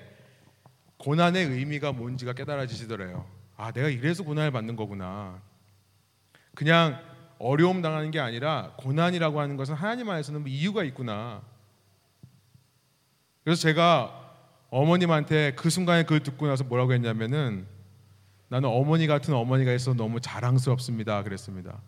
고난의 0.97 1.45
의미가 1.45 1.93
뭔지가 1.93 2.33
깨달아지시더래요. 2.33 3.25
아, 3.55 3.71
내가 3.71 3.89
이래서 3.89 4.23
고난을 4.23 4.51
받는 4.51 4.75
거구나. 4.75 5.41
그냥 6.55 7.01
어려움 7.39 7.81
당하는 7.81 8.11
게 8.11 8.19
아니라 8.19 8.73
고난이라고 8.77 9.39
하는 9.39 9.55
것은 9.55 9.75
하나님 9.75 10.09
안에서는 10.09 10.41
뭐 10.41 10.49
이유가 10.49 10.83
있구나. 10.83 11.41
그래서 13.43 13.61
제가 13.61 14.28
어머님한테 14.69 15.53
그 15.55 15.69
순간에 15.69 16.03
그걸 16.03 16.21
듣고 16.21 16.47
나서 16.47 16.63
뭐라고 16.63 16.93
했냐면은 16.93 17.65
나는 18.49 18.69
어머니 18.69 19.07
같은 19.07 19.33
어머니가 19.33 19.73
있어 19.73 19.93
너무 19.93 20.19
자랑스럽습니다. 20.19 21.23
그랬습니다. 21.23 21.81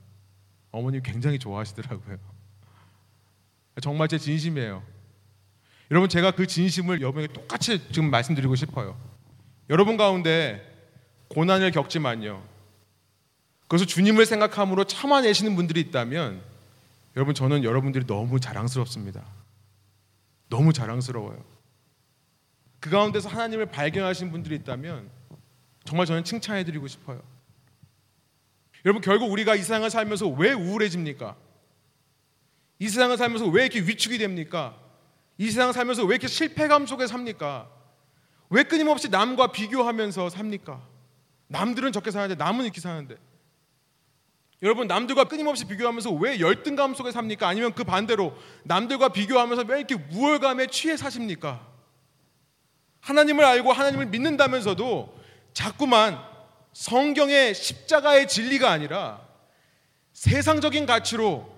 어머님 0.72 1.02
굉장히 1.04 1.40
좋아하시더라고요. 1.40 2.18
정말 3.82 4.08
제 4.08 4.18
진심이에요. 4.18 4.84
여러분 5.90 6.10
제가 6.10 6.32
그 6.32 6.48
진심을 6.48 7.02
여러분에게 7.02 7.34
똑같이 7.34 7.82
지금 7.92 8.10
말씀드리고 8.10 8.56
싶어요. 8.56 8.96
여러분 9.70 9.98
가운데 9.98 10.68
고난을 11.30 11.72
겪지만요. 11.72 12.42
그래서 13.68 13.86
주님을 13.86 14.26
생각함으로 14.26 14.84
참아내시는 14.84 15.56
분들이 15.56 15.80
있다면 15.82 16.42
여러분 17.16 17.34
저는 17.34 17.64
여러분들이 17.64 18.06
너무 18.06 18.40
자랑스럽습니다. 18.40 19.24
너무 20.50 20.74
자랑스러워요. 20.74 21.61
그 22.82 22.90
가운데서 22.90 23.30
하나님을 23.30 23.68
발견하신 23.68 24.32
분들이 24.32 24.56
있다면 24.56 25.10
정말 25.86 26.08
저는 26.08 26.24
칭찬해 26.26 26.66
드리고 26.66 26.88
싶어요. 26.88 27.22
여러분 28.84 29.02
결국 29.02 29.32
우리가 29.32 29.56
이 29.56 29.60
세상을 29.60 29.88
살면서 29.90 30.28
왜 30.28 30.52
우울해집니까? 30.52 31.38
이 32.80 32.90
세상을 32.90 33.16
살면서 33.16 33.46
왜 33.48 33.66
이렇게 33.66 33.82
위축이 33.82 34.18
됩니까? 34.18 34.76
이 35.38 35.46
세상을 35.52 35.74
살면서 35.74 36.04
왜 36.06 36.16
이렇게 36.16 36.28
실패감 36.28 36.88
속에 36.88 37.06
삽니까? 37.06 37.70
왜 38.50 38.64
끊임없이 38.64 39.10
남과 39.10 39.52
비교하면서 39.52 40.30
삽니까? 40.30 40.82
남들은 41.48 41.92
저렇게 41.92 42.10
사는데 42.10 42.36
남은 42.36 42.66
이렇게 42.66 42.82
사는데 42.82 43.16
여러분 44.64 44.88
남들과 44.88 45.26
끊임없이 45.26 45.66
비교하면서 45.66 46.12
왜 46.14 46.40
열등감 46.40 46.96
속에 46.96 47.12
삽니까? 47.12 47.48
아니면 47.48 47.74
그 47.74 47.84
반대로 47.84 48.36
남들과 48.64 49.10
비교하면서 49.10 49.66
왜 49.68 49.78
이렇게 49.78 49.96
우월감에 50.12 50.68
취해 50.68 50.98
사십니까? 50.98 51.71
하나님을 53.02 53.44
알고 53.44 53.72
하나님을 53.74 54.08
믿는다면서도 54.08 55.20
자꾸만 55.54 56.20
성경의 56.74 57.54
십자가의 57.54 58.28
진리가 58.28 58.72
아니라 58.72 59.28
세상적인 60.14 60.86
가치로 60.86 61.52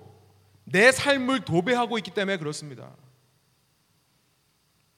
내 0.64 0.90
삶을 0.90 1.44
도배하고 1.44 1.98
있기 1.98 2.10
때문에 2.12 2.38
그렇습니다. 2.38 2.90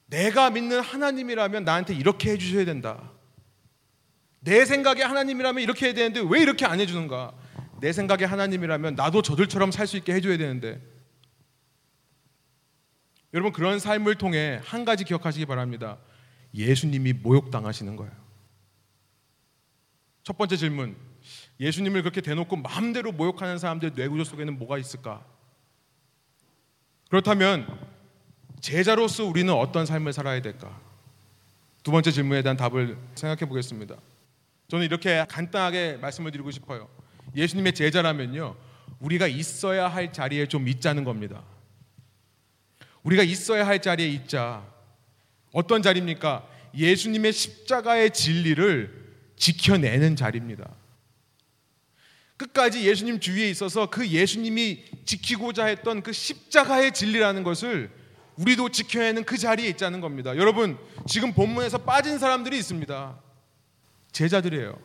내가 0.07 0.51
믿는 0.51 0.81
하나님이라면 0.81 1.65
나한테 1.65 1.95
이렇게 1.95 2.31
해주셔야 2.31 2.65
된다. 2.65 3.11
내 4.39 4.65
생각에 4.65 5.03
하나님이라면 5.03 5.63
이렇게 5.63 5.87
해야 5.87 5.95
되는데 5.95 6.21
왜 6.29 6.41
이렇게 6.41 6.65
안 6.65 6.79
해주는가? 6.79 7.33
내 7.81 7.93
생각에 7.93 8.25
하나님이라면 8.25 8.95
나도 8.95 9.23
저들처럼 9.23 9.73
살 9.73 9.87
수 9.87 9.97
있게 9.97 10.15
해줘야 10.15 10.39
되는데. 10.39 10.81
여러분 13.35 13.53
그런 13.53 13.81
삶을 13.81 14.15
통해 14.15 14.61
한 14.65 14.85
가지 14.85 15.05
기억하시기 15.05 15.45
바랍니다. 15.47 15.99
예수님이 16.55 17.13
모욕당하시는 17.13 17.97
거예요. 17.97 18.13
첫 20.23 20.37
번째 20.37 20.57
질문. 20.57 20.97
예수님을 21.61 22.03
그렇게 22.03 22.21
대놓고 22.21 22.57
마음대로 22.57 23.13
모욕하는 23.13 23.59
사람들 23.59 23.93
뇌구조 23.95 24.25
속에는 24.25 24.59
뭐가 24.59 24.79
있을까? 24.79 25.25
그렇다면 27.09 27.67
제자로서 28.61 29.25
우리는 29.25 29.53
어떤 29.53 29.87
삶을 29.87 30.13
살아야 30.13 30.43
될까? 30.43 30.81
두 31.83 31.93
번째 31.93 32.11
질문에 32.11 32.43
대한 32.43 32.57
답을 32.57 32.99
생각해 33.15 33.49
보겠습니다. 33.49 33.97
저는 34.69 34.85
이렇게 34.85 35.25
간단하게 35.29 35.99
말씀을 35.99 36.33
드리고 36.33 36.51
싶어요. 36.51 36.89
예수님의 37.37 37.75
제자라면요. 37.75 38.57
우리가 38.99 39.27
있어야 39.27 39.89
할 39.89 40.13
자리에 40.13 40.47
좀 40.47 40.67
있자는 40.67 41.05
겁니다. 41.05 41.45
우리가 43.05 43.23
있어야 43.23 43.67
할 43.67 43.81
자리에 43.81 44.09
있자. 44.09 44.67
어떤 45.57 45.81
자리입니까? 45.81 46.47
예수님의 46.77 47.33
십자가의 47.33 48.11
진리를 48.11 48.91
지켜내는 49.37 50.15
자리입니다. 50.15 50.69
끝까지 52.37 52.87
예수님 52.87 53.21
주위에 53.21 53.49
있어서 53.49 53.89
그 53.89 54.07
예수님이 54.07 54.85
지키고자 55.07 55.65
했던 55.65 56.03
그 56.03 56.13
십자가의 56.13 56.93
진리라는 56.93 57.43
것을 57.43 57.91
우리도 58.37 58.69
지켜내는 58.69 59.25
그 59.25 59.39
자리에 59.39 59.67
있자는 59.69 60.03
겁니다. 60.03 60.37
여러분, 60.37 60.77
지금 61.09 61.33
본문에서 61.33 61.79
빠진 61.79 62.19
사람들이 62.19 62.59
있습니다. 62.59 63.19
제자들이에요. 64.13 64.79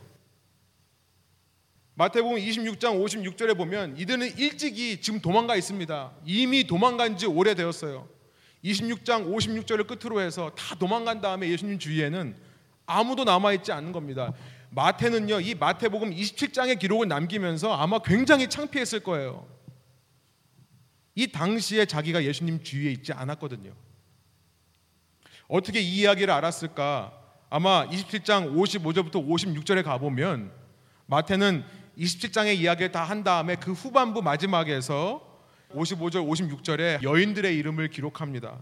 마태복음 1.95 2.37
26장 2.37 3.03
56절에 3.03 3.57
보면 3.57 3.97
이들은 3.97 4.37
일찍이 4.37 5.01
지금 5.01 5.19
도망가 5.19 5.57
있습니다. 5.57 6.13
이미 6.23 6.63
도망간 6.63 7.17
지 7.17 7.25
오래되었어요. 7.25 8.20
26장 8.63 9.27
56절을 9.33 9.87
끝으로 9.87 10.21
해서 10.21 10.51
다 10.55 10.75
도망간 10.75 11.21
다음에 11.21 11.49
예수님 11.49 11.79
주위에는 11.79 12.35
아무도 12.85 13.23
남아 13.23 13.53
있지 13.53 13.71
않는 13.71 13.91
겁니다. 13.91 14.33
마태는요, 14.69 15.41
이 15.41 15.55
마태복음 15.55 16.11
27장의 16.11 16.79
기록을 16.79 17.07
남기면서 17.07 17.73
아마 17.73 17.99
굉장히 17.99 18.49
창피했을 18.49 19.01
거예요. 19.01 19.47
이 21.15 21.27
당시에 21.27 21.85
자기가 21.85 22.23
예수님 22.23 22.63
주위에 22.63 22.91
있지 22.91 23.11
않았거든요. 23.11 23.73
어떻게 25.47 25.81
이 25.81 25.97
이야기를 25.97 26.33
알았을까? 26.33 27.11
아마 27.49 27.85
27장 27.89 28.55
55절부터 28.55 29.27
56절에 29.27 29.83
가보면 29.83 30.51
마태는 31.07 31.65
27장의 31.97 32.55
이야기를 32.55 32.93
다 32.93 33.03
한 33.03 33.25
다음에 33.25 33.55
그 33.55 33.73
후반부 33.73 34.21
마지막에서 34.21 35.30
55절, 35.73 36.27
56절에 36.27 37.03
여인들의 37.03 37.55
이름을 37.57 37.89
기록합니다. 37.89 38.59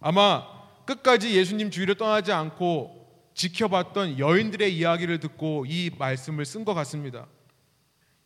아마 0.00 0.46
끝까지 0.84 1.36
예수님 1.36 1.70
주위를 1.70 1.96
떠나지 1.96 2.32
않고 2.32 2.98
지켜봤던 3.34 4.18
여인들의 4.18 4.76
이야기를 4.76 5.20
듣고 5.20 5.64
이 5.66 5.90
말씀을 5.96 6.44
쓴 6.44 6.64
것 6.64 6.74
같습니다. 6.74 7.26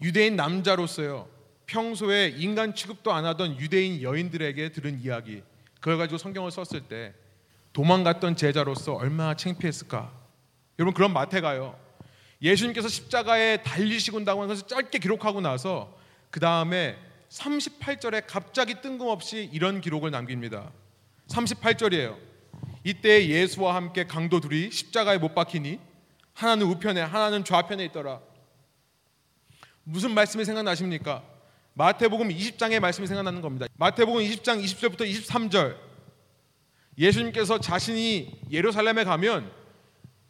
유대인 0.01 0.37
남자로서요. 0.37 1.29
평소에 1.67 2.35
인간 2.37 2.75
취급도 2.75 3.13
안 3.13 3.25
하던 3.25 3.59
유대인 3.59 4.03
여인들에게 4.03 4.73
들은 4.73 5.01
이야기. 5.01 5.43
그걸 5.81 5.99
가지고 5.99 6.19
성경을 6.19 6.51
썼을 6.51 6.83
때 6.89 7.15
도망갔던 7.73 8.37
제자로서 8.37 8.95
얼마나 8.95 9.35
창피했을까. 9.35 10.13
여러분 10.79 10.95
그런 10.95 11.13
마태가요. 11.13 11.79
예수님께서 12.41 12.89
십자가에 12.89 13.63
달리시군다고 13.63 14.47
것을 14.47 14.67
짧게 14.67 14.99
기록하고 14.99 15.41
나서 15.41 15.97
그 16.31 16.41
다음에 16.41 16.97
38절에 17.33 18.25
갑자기 18.27 18.81
뜬금없이 18.81 19.49
이런 19.53 19.81
기록을 19.81 20.11
남깁니다. 20.11 20.71
38절이에요. 21.29 22.17
이때 22.85 23.27
예수와 23.27 23.75
함께 23.75 24.07
강도 24.07 24.41
둘이 24.41 24.71
십자가에 24.71 25.19
못 25.19 25.35
박히니 25.35 25.79
하나는 26.35 26.67
우편에 26.67 27.01
하나는 27.01 27.45
좌편에 27.45 27.85
있더라. 27.87 28.21
무슨 29.85 30.13
말씀이 30.13 30.45
생각나십니까? 30.45 31.23
마태복음 31.75 32.29
20장의 32.29 32.81
말씀이 32.81 33.07
생각나는 33.07 33.41
겁니다. 33.41 33.67
마태복음 33.77 34.21
20장 34.23 34.63
20절부터 34.63 35.11
23절. 35.11 35.77
예수님께서 36.99 37.59
자신이 37.59 38.43
예루살렘에 38.51 39.05
가면 39.05 39.51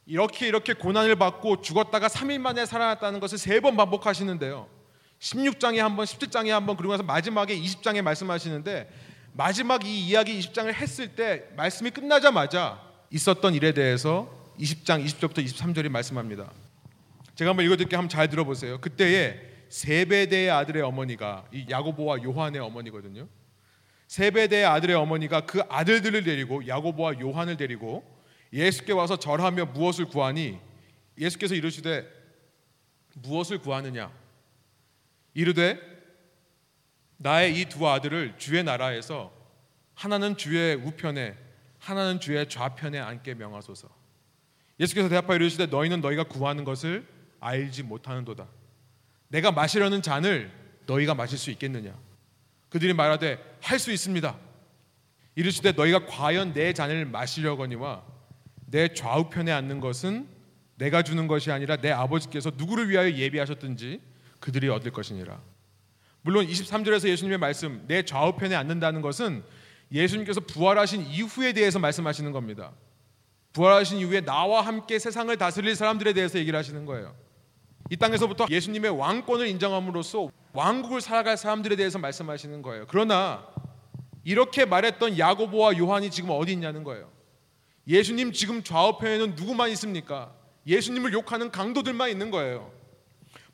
이렇게 0.07 0.47
이렇게 0.47 0.73
고난을 0.73 1.17
받고 1.17 1.63
죽었다가 1.63 2.07
3일 2.07 2.39
만에 2.39 2.65
살아났다는 2.65 3.19
것을 3.19 3.39
세 3.39 3.61
번 3.61 3.77
반복하시는데요. 3.77 4.82
16장에 5.23 5.77
한 5.77 5.95
번, 5.95 6.05
17장에 6.05 6.49
한 6.49 6.67
번, 6.67 6.77
그리고 6.77 6.93
나서 6.93 7.05
마지막에 7.05 7.57
20장에 7.57 8.03
말씀하시는데 8.03 8.91
마지막 9.35 9.87
이 9.87 10.09
이야기 10.09 10.39
20장을 10.39 10.73
했을 10.75 11.15
때 11.15 11.45
말씀이 11.57 11.91
끝나자마자 11.91 12.83
있었던 13.11 13.55
일에 13.55 13.73
대해서 13.73 14.29
20장 14.59 15.05
20절부터 15.05 15.45
23절이 15.45 15.89
말씀합니다. 15.91 16.51
제가 17.37 17.51
한번 17.51 17.65
읽어드릴게요. 17.65 17.99
한번 17.99 18.09
잘 18.09 18.29
들어보세요. 18.29 18.81
그때에 18.81 19.41
세베대의 19.69 20.51
아들의 20.51 20.83
어머니가 20.83 21.47
이 21.53 21.67
야고보와 21.71 22.23
요한의 22.25 22.61
어머니거든요. 22.61 23.29
세베대의 24.09 24.67
아들의 24.67 24.97
어머니가 24.97 25.47
그 25.47 25.63
아들들을 25.69 26.25
데리고 26.25 26.67
야고보와 26.67 27.21
요한을 27.21 27.57
데리고 27.57 28.05
예수께 28.53 28.93
와서 28.93 29.17
절하며 29.17 29.67
무엇을 29.67 30.07
구하니 30.07 30.59
예수께서 31.17 31.55
이르시되 31.55 32.07
무엇을 33.15 33.59
구하느냐 33.59 34.22
이르되 35.35 35.81
나의 37.19 37.59
이 37.61 37.65
두 37.67 37.89
아들을 37.89 38.35
주의 38.39 38.63
나라에서 38.65 39.33
하나는 39.95 40.37
주의 40.37 40.75
우편에 40.75 41.37
하나는 41.79 42.21
주의 42.21 42.49
좌편에 42.49 42.99
앉게 42.99 43.35
명하소서. 43.35 43.89
예수께서 44.81 45.09
대답하여 45.09 45.37
이르시되 45.37 45.67
너희는 45.67 46.01
너희가 46.01 46.25
구하는 46.25 46.65
것을 46.65 47.07
알지 47.41 47.85
못하는도다. 47.85 48.47
내가 49.29 49.53
마시려는 49.53 50.03
잔을 50.03 50.51
너희가 50.87 51.15
마실 51.15 51.39
수 51.39 51.51
있겠느냐? 51.51 51.95
그들이 52.69 52.93
말하되 52.95 53.39
할 53.61 53.79
수 53.79 53.93
있습니다. 53.93 54.37
이르시되 55.35 55.73
너희가 55.73 56.07
과연 56.07 56.53
내 56.53 56.73
잔을 56.73 57.07
마시려거니와 57.07 58.05
내 58.67 58.93
좌우편에 58.93 59.53
앉는 59.53 59.81
것은 59.81 60.29
내가 60.77 61.03
주는 61.03 61.27
것이 61.27 61.51
아니라 61.53 61.77
내 61.77 61.91
아버지께서 61.91 62.51
누구를 62.57 62.89
위하여 62.91 63.11
예비하셨든지 63.13 64.01
그들이 64.43 64.69
얻을 64.69 64.91
것이니라. 64.91 65.41
물론 66.21 66.47
23절에서 66.47 67.09
예수님의 67.09 67.39
말씀 67.39 67.85
내 67.87 68.05
좌우편에 68.05 68.55
앉는다는 68.55 69.01
것은 69.01 69.43
예수님께서 69.91 70.41
부활하신 70.41 71.07
이후에 71.07 71.53
대해서 71.53 71.79
말씀하시는 71.79 72.31
겁니다. 72.33 72.73
부활하신 73.53 73.99
이후에 73.99 74.21
나와 74.23 74.63
함께 74.63 74.99
세상을 74.99 75.35
다스릴 75.37 75.77
사람들에 75.77 76.13
대해서 76.13 76.39
얘기를 76.39 76.59
하시는 76.59 76.85
거예요. 76.87 77.15
이 77.91 77.97
땅에서부터 77.97 78.47
예수님의 78.51 78.91
왕권을 78.91 79.47
인정함으로써 79.47 80.31
왕국을 80.53 81.01
살아갈 81.01 81.37
사람들에 81.37 81.77
대해서 81.77 81.99
말씀하시는 81.99 82.63
거예요. 82.63 82.87
그러나 82.89 83.47
이렇게 84.25 84.65
말했던 84.65 85.19
야고보와 85.19 85.77
요한이 85.79 86.11
지금 86.11 86.31
어디 86.31 86.53
있냐는 86.53 86.85
거예요. 86.85 87.11
예수님 87.87 88.33
지금 88.33 88.63
좌우편에는 88.63 89.35
누구만 89.35 89.71
있습니까? 89.71 90.33
예수님을 90.67 91.13
욕하는 91.13 91.51
강도들만 91.51 92.11
있는 92.11 92.31
거예요. 92.31 92.82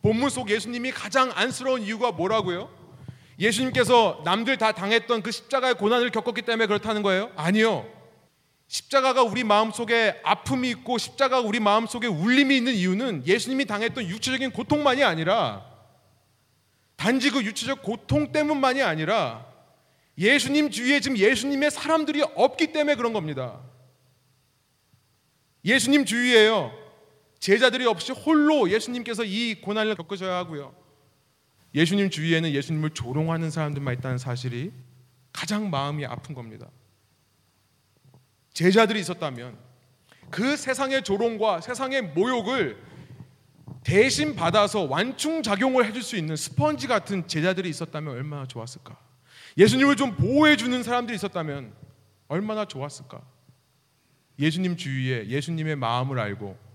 본문 0.03 0.31
속 0.31 0.51
예수님이 0.51 0.93
가장 0.93 1.31
안쓰러운 1.35 1.83
이유가 1.83 2.13
뭐라고요? 2.13 2.71
예수님께서 3.39 4.23
남들 4.25 4.59
다 4.59 4.73
당했던 4.73 5.23
그 5.23 5.31
십자가의 5.31 5.75
고난을 5.75 6.11
겪었기 6.11 6.43
때문에 6.43 6.67
그렇다는 6.67 7.03
거예요? 7.03 7.31
아니요. 7.37 7.89
십자가가 8.67 9.23
우리 9.23 9.45
마음 9.45 9.71
속에 9.71 10.21
아픔이 10.25 10.69
있고 10.71 10.99
십자가가 10.99 11.41
우리 11.41 11.59
마음 11.59 11.87
속에 11.87 12.07
울림이 12.07 12.57
있는 12.57 12.75
이유는 12.75 13.27
예수님이 13.27 13.65
당했던 13.65 14.07
육체적인 14.07 14.51
고통만이 14.51 15.03
아니라 15.05 15.65
단지 16.97 17.31
그 17.31 17.43
육체적 17.45 17.83
고통 17.83 18.33
때문만이 18.33 18.83
아니라 18.83 19.47
예수님 20.19 20.71
주위에 20.71 21.01
지금 21.01 21.17
예수님의 21.17 21.71
사람들이 21.71 22.23
없기 22.35 22.73
때문에 22.73 22.97
그런 22.97 23.13
겁니다. 23.13 23.61
예수님 25.65 26.05
주위에요. 26.05 26.73
제자들이 27.39 27.87
없이 27.87 28.13
홀로 28.13 28.71
예수님께서 28.71 29.25
이 29.25 29.61
고난을 29.61 29.95
겪으셔야 29.95 30.37
하고요. 30.37 30.75
예수님 31.75 32.11
주위에는 32.11 32.51
예수님을 32.53 32.91
조롱하는 32.91 33.51
사람들만 33.51 33.95
있다는 33.95 34.19
사실이 34.19 34.73
가장 35.33 35.71
마음이 35.71 36.05
아픈 36.07 36.35
겁니다. 36.35 36.69
제자들이 38.53 39.01
있었다면 39.01 39.57
그 40.31 40.57
세상의 40.57 41.05
조롱과 41.05 41.61
세상의 41.61 42.03
모욕을 42.03 42.83
대신 43.85 44.35
받아서 44.35 44.83
완충 44.83 45.43
작용을 45.43 45.87
해줄 45.87 46.03
수 46.03 46.17
있는 46.17 46.37
스펀지 46.37 46.87
같은 46.87 47.27
제자들이 47.29 47.69
있었다면 47.69 48.15
얼마나 48.15 48.47
좋았을까? 48.47 48.99
예수님을 49.57 49.97
좀 49.97 50.17
보호해 50.17 50.57
주는 50.57 50.83
사람들이 50.83 51.15
있었다면 51.17 51.73
얼마나 52.27 52.65
좋았을까? 52.65 53.23
예수님 54.39 54.77
주위에 54.77 55.29
예수님의 55.29 55.77
마음을 55.77 56.19
알고 56.19 56.68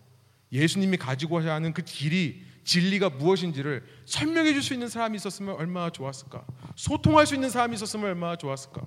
예수님이 0.53 0.97
가지고야 0.97 1.53
하는 1.53 1.73
그 1.73 1.81
길이 1.81 2.43
진리가 2.63 3.09
무엇인지를 3.09 3.83
설명해 4.05 4.53
줄 4.53 4.61
수 4.61 4.73
있는 4.73 4.87
사람이 4.87 5.17
있었으면 5.17 5.55
얼마나 5.55 5.89
좋았을까? 5.89 6.45
소통할 6.75 7.25
수 7.25 7.33
있는 7.33 7.49
사람이 7.49 7.75
있었으면 7.75 8.05
얼마나 8.05 8.37
좋았을까? 8.37 8.81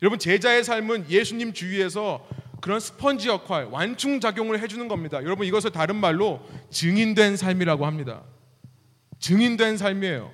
여러분 0.00 0.18
제자의 0.18 0.64
삶은 0.64 1.08
예수님 1.08 1.52
주위에서 1.52 2.26
그런 2.60 2.80
스펀지 2.80 3.28
역할, 3.28 3.64
완충 3.66 4.20
작용을 4.20 4.60
해 4.60 4.66
주는 4.66 4.88
겁니다. 4.88 5.18
여러분 5.22 5.46
이것을 5.46 5.70
다른 5.70 5.96
말로 5.96 6.40
증인된 6.70 7.36
삶이라고 7.36 7.86
합니다. 7.86 8.22
증인된 9.20 9.76
삶이에요. 9.76 10.32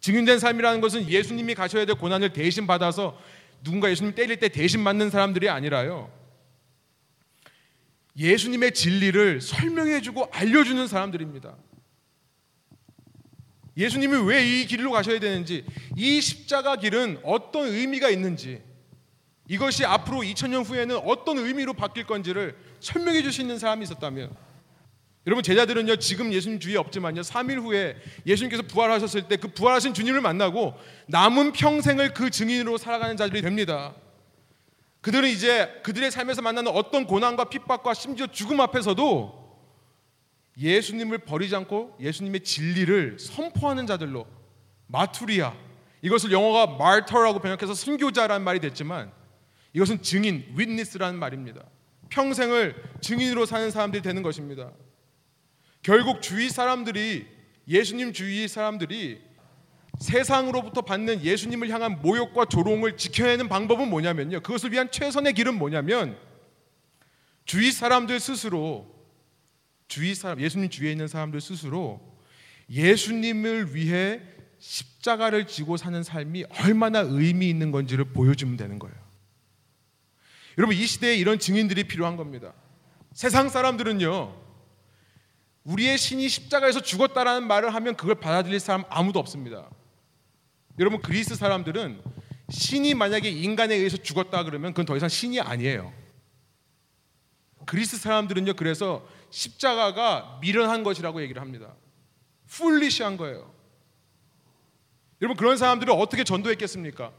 증인된 0.00 0.38
삶이라는 0.38 0.80
것은 0.80 1.08
예수님이 1.08 1.54
가셔야 1.54 1.84
될 1.84 1.96
고난을 1.96 2.32
대신 2.32 2.66
받아서 2.66 3.18
누군가 3.62 3.90
예수님 3.90 4.14
때릴 4.14 4.38
때 4.38 4.48
대신 4.48 4.80
맞는 4.80 5.10
사람들이 5.10 5.48
아니라요. 5.48 6.10
예수님의 8.18 8.72
진리를 8.74 9.40
설명해주고 9.40 10.28
알려주는 10.32 10.86
사람들입니다. 10.88 11.54
예수님이 13.76 14.16
왜 14.28 14.42
이 14.44 14.66
길로 14.66 14.90
가셔야 14.90 15.20
되는지, 15.20 15.64
이 15.96 16.20
십자가 16.20 16.76
길은 16.76 17.20
어떤 17.22 17.68
의미가 17.68 18.10
있는지, 18.10 18.60
이것이 19.48 19.84
앞으로 19.84 20.18
2000년 20.18 20.68
후에는 20.68 20.96
어떤 21.04 21.38
의미로 21.38 21.72
바뀔 21.74 22.04
건지를 22.04 22.56
설명해 22.80 23.22
줄 23.22 23.32
수 23.32 23.40
있는 23.40 23.58
사람이 23.58 23.82
있었다면 23.84 24.34
여러분 25.26 25.42
제자들은요 25.42 25.96
지금 25.96 26.32
예수님 26.32 26.60
주위에 26.60 26.76
없지만요 26.76 27.22
3일 27.22 27.62
후에 27.62 27.96
예수님께서 28.26 28.62
부활하셨을 28.64 29.28
때 29.28 29.36
그 29.36 29.48
부활하신 29.48 29.94
주님을 29.94 30.20
만나고 30.20 30.74
남은 31.06 31.52
평생을 31.52 32.14
그 32.14 32.30
증인으로 32.30 32.76
살아가는 32.78 33.16
자들이 33.16 33.40
됩니다. 33.42 33.94
그들은 35.08 35.30
이제 35.30 35.80
그들의 35.84 36.10
삶에서 36.10 36.42
만나는 36.42 36.70
어떤 36.70 37.06
고난과 37.06 37.44
핍박과 37.44 37.94
심지어 37.94 38.26
죽음 38.26 38.60
앞에서도 38.60 39.58
예수님을 40.58 41.16
버리지 41.16 41.56
않고 41.56 41.96
예수님의 41.98 42.40
진리를 42.40 43.18
선포하는 43.18 43.86
자들로 43.86 44.26
마투리아 44.86 45.54
이것을 46.02 46.30
영어가 46.30 46.76
마터라고 46.76 47.38
번역해서 47.38 47.72
순교자라는 47.72 48.44
말이 48.44 48.60
됐지만 48.60 49.10
이것은 49.72 50.02
증인, 50.02 50.44
witness라는 50.58 51.18
말입니다. 51.18 51.62
평생을 52.10 52.76
증인으로 53.00 53.46
사는 53.46 53.70
사람들이 53.70 54.02
되는 54.02 54.22
것입니다. 54.22 54.72
결국 55.82 56.20
주위 56.20 56.50
사람들이 56.50 57.26
예수님 57.66 58.12
주위 58.12 58.46
사람들이 58.46 59.22
세상으로부터 59.98 60.82
받는 60.82 61.22
예수님을 61.22 61.68
향한 61.70 62.00
모욕과 62.00 62.46
조롱을 62.46 62.96
지켜내는 62.96 63.48
방법은 63.48 63.88
뭐냐면요. 63.88 64.40
그것을 64.40 64.72
위한 64.72 64.90
최선의 64.90 65.34
길은 65.34 65.58
뭐냐면 65.58 66.16
주위 67.44 67.72
사람들 67.72 68.20
스스로 68.20 68.94
주위 69.88 70.14
사람 70.14 70.40
예수님 70.40 70.70
주위에 70.70 70.92
있는 70.92 71.08
사람들 71.08 71.40
스스로 71.40 72.00
예수님을 72.70 73.74
위해 73.74 74.20
십자가를 74.58 75.46
지고 75.46 75.76
사는 75.76 76.02
삶이 76.02 76.44
얼마나 76.60 77.00
의미 77.00 77.48
있는 77.48 77.70
건지를 77.70 78.04
보여주면 78.06 78.56
되는 78.56 78.78
거예요. 78.78 78.94
여러분 80.58 80.76
이 80.76 80.86
시대에 80.86 81.16
이런 81.16 81.38
증인들이 81.38 81.84
필요한 81.84 82.16
겁니다. 82.16 82.52
세상 83.14 83.48
사람들은요. 83.48 84.48
우리의 85.64 85.98
신이 85.98 86.28
십자가에서 86.28 86.80
죽었다라는 86.80 87.46
말을 87.46 87.74
하면 87.74 87.96
그걸 87.96 88.16
받아들일 88.16 88.58
사람 88.60 88.84
아무도 88.88 89.18
없습니다. 89.18 89.68
여러분 90.78 91.00
그리스 91.00 91.34
사람들은 91.34 92.02
신이 92.50 92.94
만약에 92.94 93.28
인간에 93.30 93.74
의해서 93.74 93.96
죽었다 93.96 94.44
그러면 94.44 94.72
그건 94.72 94.86
더 94.86 94.96
이상 94.96 95.08
신이 95.08 95.40
아니에요. 95.40 95.92
그리스 97.66 97.98
사람들은요 97.98 98.54
그래서 98.54 99.06
십자가가 99.30 100.38
미련한 100.40 100.82
것이라고 100.82 101.20
얘기를 101.22 101.42
합니다. 101.42 101.74
풀리시한 102.46 103.16
거예요. 103.16 103.52
여러분 105.20 105.36
그런 105.36 105.56
사람들을 105.56 105.92
어떻게 105.92 106.24
전도했겠습니까? 106.24 107.12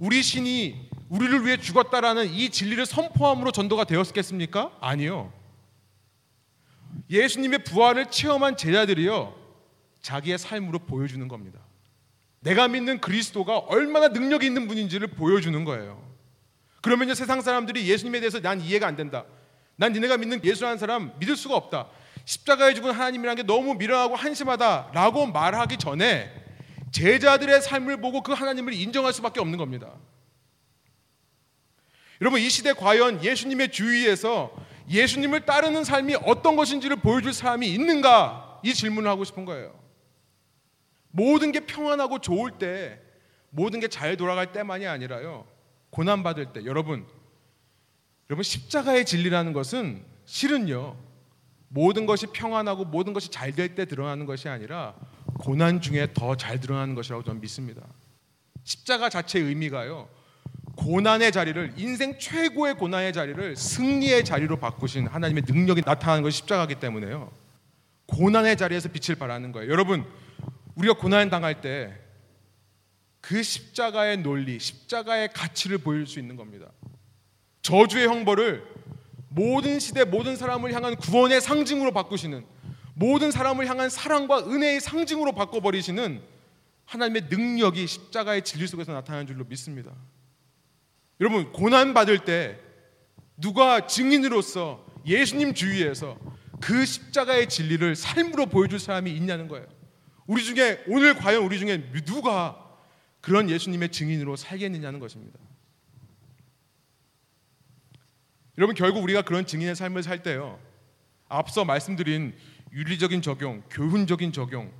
우리 0.00 0.22
신이 0.22 0.90
우리를 1.08 1.46
위해 1.46 1.56
죽었다라는 1.58 2.32
이 2.32 2.50
진리를 2.50 2.84
선포함으로 2.86 3.52
전도가 3.52 3.84
되었겠습니까? 3.84 4.76
아니요. 4.80 5.32
예수님의 7.10 7.64
부활을 7.64 8.10
체험한 8.10 8.56
제자들이요. 8.56 9.34
자기의 10.00 10.38
삶으로 10.38 10.80
보여주는 10.80 11.26
겁니다. 11.28 11.63
내가 12.44 12.68
믿는 12.68 13.00
그리스도가 13.00 13.58
얼마나 13.58 14.08
능력이 14.08 14.46
있는 14.46 14.68
분인지를 14.68 15.08
보여주는 15.08 15.64
거예요. 15.64 16.02
그러면요 16.82 17.14
세상 17.14 17.40
사람들이 17.40 17.88
예수님에 17.88 18.20
대해서 18.20 18.38
난 18.40 18.60
이해가 18.60 18.86
안 18.86 18.96
된다. 18.96 19.24
난 19.76 19.92
니네가 19.92 20.18
믿는 20.18 20.44
예수라는 20.44 20.78
사람 20.78 21.12
믿을 21.18 21.36
수가 21.36 21.56
없다. 21.56 21.88
십자가에 22.26 22.74
죽은 22.74 22.92
하나님이라는 22.92 23.42
게 23.42 23.46
너무 23.46 23.74
미련하고 23.74 24.14
한심하다라고 24.14 25.26
말하기 25.26 25.78
전에 25.78 26.30
제자들의 26.92 27.62
삶을 27.62 28.00
보고 28.00 28.22
그 28.22 28.32
하나님을 28.32 28.74
인정할 28.74 29.12
수밖에 29.14 29.40
없는 29.40 29.58
겁니다. 29.58 29.90
여러분 32.20 32.40
이 32.40 32.48
시대 32.50 32.74
과연 32.74 33.24
예수님의 33.24 33.72
주위에서 33.72 34.54
예수님을 34.90 35.46
따르는 35.46 35.82
삶이 35.82 36.16
어떤 36.26 36.56
것인지를 36.56 36.96
보여줄 36.96 37.32
사람이 37.32 37.66
있는가 37.68 38.60
이 38.62 38.74
질문을 38.74 39.10
하고 39.10 39.24
싶은 39.24 39.46
거예요. 39.46 39.83
모든 41.16 41.52
게 41.52 41.60
평안하고 41.60 42.18
좋을 42.18 42.58
때 42.58 43.00
모든 43.50 43.78
게 43.78 43.86
잘 43.86 44.16
돌아갈 44.16 44.50
때만이 44.50 44.84
아니라요. 44.86 45.46
고난 45.90 46.24
받을 46.24 46.52
때 46.52 46.64
여러분 46.64 47.06
여러분 48.28 48.42
십자가의 48.42 49.04
진리라는 49.04 49.52
것은 49.52 50.02
실은요. 50.24 50.96
모든 51.68 52.06
것이 52.06 52.26
평안하고 52.26 52.84
모든 52.86 53.12
것이 53.12 53.30
잘 53.30 53.52
될 53.54 53.76
때 53.76 53.84
드러나는 53.84 54.26
것이 54.26 54.48
아니라 54.48 54.94
고난 55.38 55.80
중에 55.80 56.08
더 56.14 56.34
잘 56.36 56.58
드러나는 56.58 56.96
것이라고 56.96 57.22
저는 57.22 57.40
믿습니다. 57.40 57.82
십자가 58.64 59.08
자체의 59.08 59.44
의미가요. 59.44 60.08
고난의 60.76 61.30
자리를 61.30 61.74
인생 61.76 62.18
최고의 62.18 62.74
고난의 62.74 63.12
자리를 63.12 63.54
승리의 63.54 64.24
자리로 64.24 64.58
바꾸신 64.58 65.06
하나님의 65.06 65.44
능력이 65.46 65.82
나타나는 65.86 66.24
것이 66.24 66.38
십자가기 66.38 66.74
때문에요. 66.76 67.30
고난의 68.06 68.56
자리에서 68.56 68.88
빛을 68.88 69.16
발하는 69.16 69.52
거예요. 69.52 69.70
여러분, 69.70 70.04
우리가 70.76 70.94
고난 70.94 71.30
당할 71.30 71.60
때 71.60 72.04
그 73.24 73.42
십자가의 73.42 74.18
논리, 74.18 74.60
십자가의 74.60 75.32
가치를 75.32 75.78
보일 75.78 76.06
수 76.06 76.18
있는 76.18 76.36
겁니다. 76.36 76.66
저주의 77.62 78.06
형벌을 78.06 78.62
모든 79.30 79.80
시대 79.80 80.04
모든 80.04 80.36
사람을 80.36 80.74
향한 80.74 80.94
구원의 80.94 81.40
상징으로 81.40 81.92
바꾸시는 81.92 82.44
모든 82.92 83.30
사람을 83.30 83.66
향한 83.66 83.88
사랑과 83.88 84.40
은혜의 84.40 84.78
상징으로 84.80 85.32
바꿔버리시는 85.32 86.20
하나님의 86.84 87.28
능력이 87.30 87.86
십자가의 87.86 88.42
진리 88.42 88.66
속에서 88.66 88.92
나타나는 88.92 89.26
줄로 89.26 89.46
믿습니다. 89.46 89.90
여러분 91.18 91.50
고난 91.50 91.94
받을 91.94 92.18
때 92.26 92.60
누가 93.38 93.86
증인으로서 93.86 94.84
예수님 95.06 95.54
주위에서 95.54 96.18
그 96.60 96.84
십자가의 96.84 97.48
진리를 97.48 97.96
삶으로 97.96 98.46
보여줄 98.46 98.78
사람이 98.78 99.10
있냐는 99.10 99.48
거예요. 99.48 99.66
우리 100.26 100.42
중에 100.42 100.82
오늘 100.88 101.14
과연 101.14 101.42
우리 101.42 101.58
중에 101.58 101.90
누가 102.04 102.60
그런 103.20 103.48
예수님의 103.48 103.90
증인으로 103.90 104.36
살겠느냐는 104.36 105.00
것입니다. 105.00 105.38
여러분 108.56 108.74
결국 108.74 109.02
우리가 109.02 109.22
그런 109.22 109.46
증인의 109.46 109.74
삶을 109.74 110.02
살 110.02 110.22
때요. 110.22 110.60
앞서 111.28 111.64
말씀드린 111.64 112.36
윤리적인 112.72 113.22
적용, 113.22 113.62
교훈적인 113.70 114.32
적용 114.32 114.72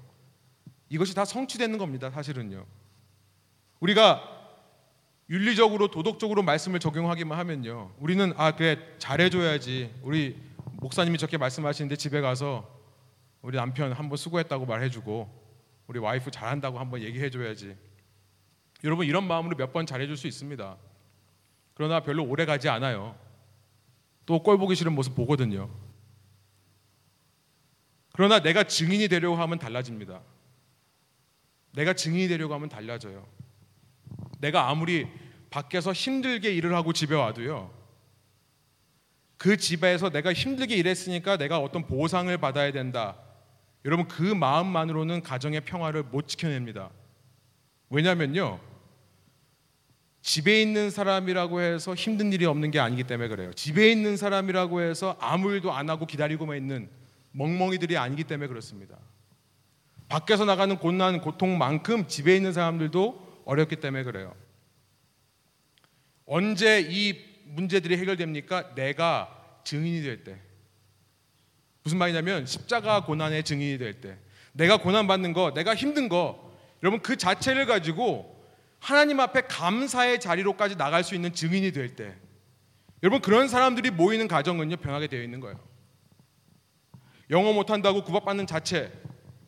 이것이 0.88 1.14
다 1.14 1.24
성취되는 1.24 1.78
겁니다. 1.78 2.10
사실은요. 2.10 2.64
우리가 3.80 4.30
윤리적으로 5.30 5.88
도덕적으로 5.88 6.42
말씀을 6.42 6.80
적용하기만 6.80 7.38
하면요. 7.38 7.94
우리는 7.98 8.32
아 8.36 8.54
그래 8.54 8.78
잘해줘야지. 8.98 9.94
우리 10.02 10.36
목사님이 10.76 11.18
저렇게 11.18 11.38
말씀하시는데 11.38 11.96
집에 11.96 12.20
가서 12.20 12.73
우리 13.44 13.58
남편 13.58 13.92
한번 13.92 14.16
수고했다고 14.16 14.64
말해주고 14.64 15.44
우리 15.86 15.98
와이프 15.98 16.30
잘한다고 16.30 16.78
한번 16.78 17.02
얘기해줘야지. 17.02 17.76
여러분 18.84 19.04
이런 19.06 19.26
마음으로 19.26 19.54
몇 19.54 19.70
번 19.70 19.84
잘해줄 19.84 20.16
수 20.16 20.26
있습니다. 20.26 20.78
그러나 21.74 22.00
별로 22.00 22.24
오래 22.24 22.46
가지 22.46 22.70
않아요. 22.70 23.14
또 24.24 24.42
꼴 24.42 24.56
보기 24.56 24.74
싫은 24.74 24.94
모습 24.94 25.14
보거든요. 25.14 25.68
그러나 28.14 28.40
내가 28.40 28.64
증인이 28.64 29.08
되려고 29.08 29.36
하면 29.36 29.58
달라집니다. 29.58 30.22
내가 31.72 31.92
증인이 31.92 32.28
되려고 32.28 32.54
하면 32.54 32.70
달라져요. 32.70 33.26
내가 34.40 34.70
아무리 34.70 35.06
밖에서 35.50 35.92
힘들게 35.92 36.50
일을 36.54 36.74
하고 36.74 36.94
집에 36.94 37.14
와도요. 37.14 37.70
그 39.36 39.58
집에서 39.58 40.08
내가 40.08 40.32
힘들게 40.32 40.76
일했으니까 40.76 41.36
내가 41.36 41.58
어떤 41.58 41.86
보상을 41.86 42.34
받아야 42.38 42.72
된다. 42.72 43.18
여러분 43.84 44.08
그 44.08 44.22
마음만으로는 44.22 45.22
가정의 45.22 45.60
평화를 45.60 46.04
못 46.04 46.26
지켜냅니다. 46.28 46.90
왜냐면요. 47.90 48.60
집에 50.22 50.62
있는 50.62 50.90
사람이라고 50.90 51.60
해서 51.60 51.94
힘든 51.94 52.32
일이 52.32 52.46
없는 52.46 52.70
게 52.70 52.80
아니기 52.80 53.04
때문에 53.04 53.28
그래요. 53.28 53.52
집에 53.52 53.92
있는 53.92 54.16
사람이라고 54.16 54.80
해서 54.80 55.16
아무 55.20 55.52
일도 55.52 55.70
안 55.70 55.90
하고 55.90 56.06
기다리고만 56.06 56.56
있는 56.56 56.88
멍멍이들이 57.32 57.98
아니기 57.98 58.24
때문에 58.24 58.48
그렇습니다. 58.48 58.96
밖에서 60.08 60.46
나가는 60.46 60.74
고난, 60.78 61.20
고통만큼 61.20 62.08
집에 62.08 62.36
있는 62.36 62.54
사람들도 62.54 63.42
어렵기 63.44 63.76
때문에 63.76 64.02
그래요. 64.04 64.34
언제 66.24 66.80
이 66.80 67.18
문제들이 67.44 67.98
해결됩니까? 67.98 68.74
내가 68.74 69.60
증인이 69.64 70.02
될 70.02 70.24
때. 70.24 70.40
무슨 71.84 71.98
말이냐면 71.98 72.46
십자가 72.46 73.04
고난의 73.04 73.44
증인이 73.44 73.78
될 73.78 74.00
때. 74.00 74.16
내가 74.52 74.78
고난 74.78 75.06
받는 75.06 75.34
거, 75.34 75.52
내가 75.52 75.74
힘든 75.74 76.08
거, 76.08 76.52
여러분 76.82 77.00
그 77.00 77.16
자체를 77.16 77.66
가지고 77.66 78.34
하나님 78.78 79.20
앞에 79.20 79.42
감사의 79.42 80.20
자리로까지 80.20 80.76
나갈 80.76 81.04
수 81.04 81.14
있는 81.14 81.32
증인이 81.32 81.72
될 81.72 81.94
때. 81.94 82.14
여러분 83.02 83.20
그런 83.20 83.48
사람들이 83.48 83.90
모이는 83.90 84.28
가정은요 84.28 84.76
변하게 84.78 85.08
되어 85.08 85.22
있는 85.22 85.40
거예요. 85.40 85.60
영어 87.30 87.52
못한다고 87.52 88.02
구박받는 88.02 88.46
자체. 88.46 88.90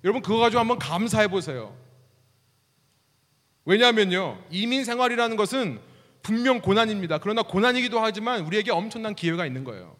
여러분 0.04 0.20
그거 0.20 0.38
가지고 0.38 0.60
한번 0.60 0.78
감사해 0.78 1.28
보세요. 1.28 1.74
왜냐하면요 3.64 4.42
이민 4.50 4.84
생활이라는 4.84 5.36
것은 5.36 5.80
분명 6.22 6.60
고난입니다. 6.60 7.18
그러나 7.18 7.42
고난이기도 7.42 7.98
하지만 7.98 8.42
우리에게 8.42 8.72
엄청난 8.72 9.14
기회가 9.14 9.46
있는 9.46 9.64
거예요. 9.64 9.96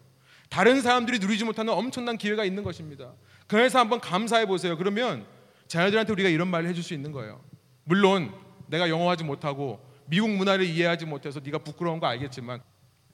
다른 0.49 0.81
사람들이 0.81 1.19
누리지 1.19 1.45
못하는 1.45 1.73
엄청난 1.73 2.17
기회가 2.17 2.45
있는 2.45 2.63
것입니다. 2.63 3.13
그래서 3.47 3.79
한번 3.79 3.99
감사해 3.99 4.45
보세요. 4.45 4.77
그러면 4.77 5.25
자녀들한테 5.67 6.11
우리가 6.13 6.29
이런 6.29 6.47
말을 6.47 6.69
해줄 6.69 6.83
수 6.83 6.93
있는 6.93 7.11
거예요. 7.11 7.41
물론 7.83 8.33
내가 8.67 8.89
영어하지 8.89 9.23
못하고 9.23 9.79
미국 10.05 10.29
문화를 10.29 10.65
이해하지 10.65 11.05
못해서 11.05 11.39
네가 11.43 11.59
부끄러운 11.59 11.99
거 11.99 12.07
알겠지만 12.07 12.61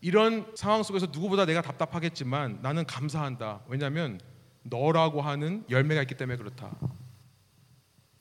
이런 0.02 0.46
상황 0.56 0.84
속에서 0.84 1.08
누구보다 1.12 1.46
내가 1.46 1.62
답답하겠지만 1.62 2.60
나는 2.62 2.86
감사한다. 2.86 3.62
왜냐하면 3.68 4.20
너라고 4.64 5.22
하는 5.22 5.64
열매가 5.70 6.02
있기 6.04 6.16
때문에 6.16 6.38
그렇다. 6.38 6.72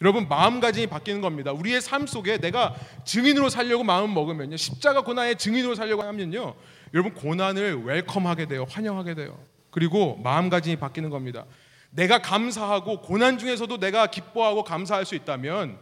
여러분 0.01 0.29
마음가짐이 0.29 0.89
바뀌는 0.89 1.21
겁니다. 1.21 1.53
우리의 1.53 1.81
삶 1.81 2.07
속에 2.07 2.39
내가 2.39 2.75
증인으로 3.05 3.49
살려고 3.49 3.85
마음 3.85 4.13
먹으면요. 4.15 4.57
십자가 4.57 5.03
고난의 5.03 5.39
증인으로 5.39 5.75
살려고 5.75 6.03
하면요. 6.03 6.55
여러분 6.95 7.15
고난을 7.15 7.85
웰컴하게 7.85 8.47
돼요. 8.47 8.67
환영하게 8.69 9.15
돼요. 9.15 9.39
그리고 9.71 10.17
마음가짐이 10.17 10.77
바뀌는 10.77 11.11
겁니다. 11.11 11.45
내가 11.91 12.21
감사하고 12.21 13.01
고난 13.01 13.39
중에서도 13.39 13.79
내가 13.79 14.07
기뻐하고 14.07 14.65
감사할 14.65 15.05
수 15.05 15.15
있다면 15.15 15.79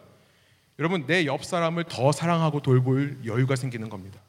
여러분 0.78 1.06
내 1.06 1.24
옆 1.26 1.44
사람을 1.44 1.84
더 1.84 2.10
사랑하고 2.12 2.62
돌볼 2.62 3.20
여유가 3.26 3.56
생기는 3.56 3.88
겁니다. 3.88 4.20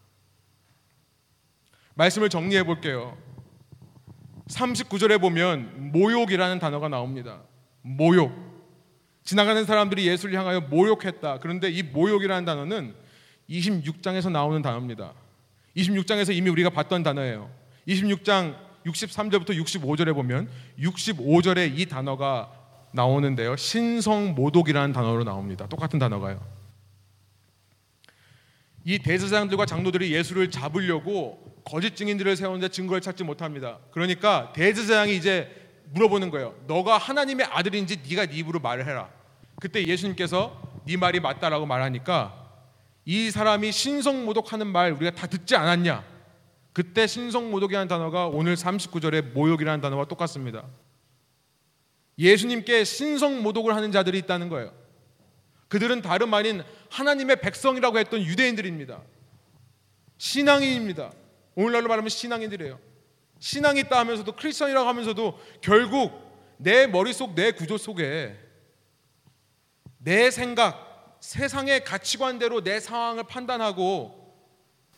말씀을 1.95 2.29
정리해 2.29 2.63
볼게요. 2.63 3.17
39절에 4.49 5.19
보면 5.19 5.91
모욕이라는 5.91 6.59
단어가 6.59 6.89
나옵니다. 6.89 7.41
모욕. 7.81 8.31
지나가는 9.23 9.63
사람들이 9.65 10.07
예수를 10.07 10.37
향하여 10.37 10.61
모욕했다. 10.61 11.39
그런데 11.39 11.69
이 11.69 11.83
모욕이라는 11.83 12.43
단어는 12.43 12.95
26장에서 13.49 14.31
나오는 14.31 14.61
단어입니다. 14.61 15.13
26장에서 15.75 16.35
이미 16.35 16.49
우리가 16.49 16.69
봤던 16.69 17.03
단어예요. 17.03 17.49
26장 17.87 18.55
63절부터 18.85 19.49
65절에 19.63 20.13
보면 20.13 20.49
65절에 20.79 21.77
이 21.77 21.85
단어가 21.85 22.51
나오는데요. 22.93 23.55
신성 23.55 24.35
모독이라는 24.35 24.93
단어로 24.93 25.23
나옵니다. 25.23 25.67
똑같은 25.67 25.99
단어가요. 25.99 26.41
이 28.83 28.97
대제사장들과 28.99 29.65
장로들이 29.65 30.11
예수를 30.13 30.49
잡으려고 30.49 31.61
거짓 31.63 31.95
증인들을 31.95 32.35
세우는데 32.35 32.69
증거를 32.69 33.01
찾지 33.01 33.23
못합니다. 33.23 33.77
그러니까 33.91 34.51
대제사장이 34.53 35.15
이제 35.15 35.49
물어보는 35.93 36.31
거예요. 36.31 36.55
너가 36.67 36.97
하나님의 36.97 37.45
아들인지 37.51 38.01
네가 38.09 38.25
네 38.27 38.37
입으로 38.37 38.59
말을 38.59 38.87
해라. 38.87 39.09
그때 39.59 39.85
예수님께서 39.85 40.59
네 40.85 40.97
말이 40.97 41.19
맞다라고 41.19 41.67
말하니까 41.67 42.40
이 43.05 43.31
사람이 43.31 43.71
신성모독하는 43.71 44.67
말 44.67 44.91
우리가 44.91 45.11
다 45.11 45.27
듣지 45.27 45.55
않았냐? 45.55 46.03
그때 46.73 47.07
신성모독이라는 47.07 47.87
단어가 47.87 48.27
오늘 48.27 48.55
39절의 48.55 49.33
모욕이라는 49.33 49.81
단어와 49.81 50.05
똑같습니다. 50.05 50.65
예수님께 52.17 52.83
신성모독을 52.83 53.75
하는 53.75 53.91
자들이 53.91 54.17
있다는 54.19 54.49
거예요. 54.49 54.71
그들은 55.67 56.01
다름 56.01 56.33
아닌 56.33 56.63
하나님의 56.89 57.41
백성이라고 57.41 57.97
했던 57.97 58.21
유대인들입니다. 58.21 59.01
신앙인입니다. 60.17 61.11
오늘날로 61.55 61.87
말하면 61.87 62.09
신앙인들이에요. 62.09 62.79
신앙이 63.39 63.79
있다 63.81 63.97
하면서도 63.99 64.33
크리스천이라고 64.33 64.87
하면서도 64.87 65.39
결국 65.61 66.11
내 66.57 66.85
머릿속 66.85 67.33
내 67.33 67.51
구조 67.51 67.77
속에 67.77 68.37
내 69.97 70.29
생각, 70.29 70.90
세상의 71.21 71.85
가치관대로 71.85 72.63
내 72.63 72.79
상황을 72.79 73.23
판단하고 73.23 74.19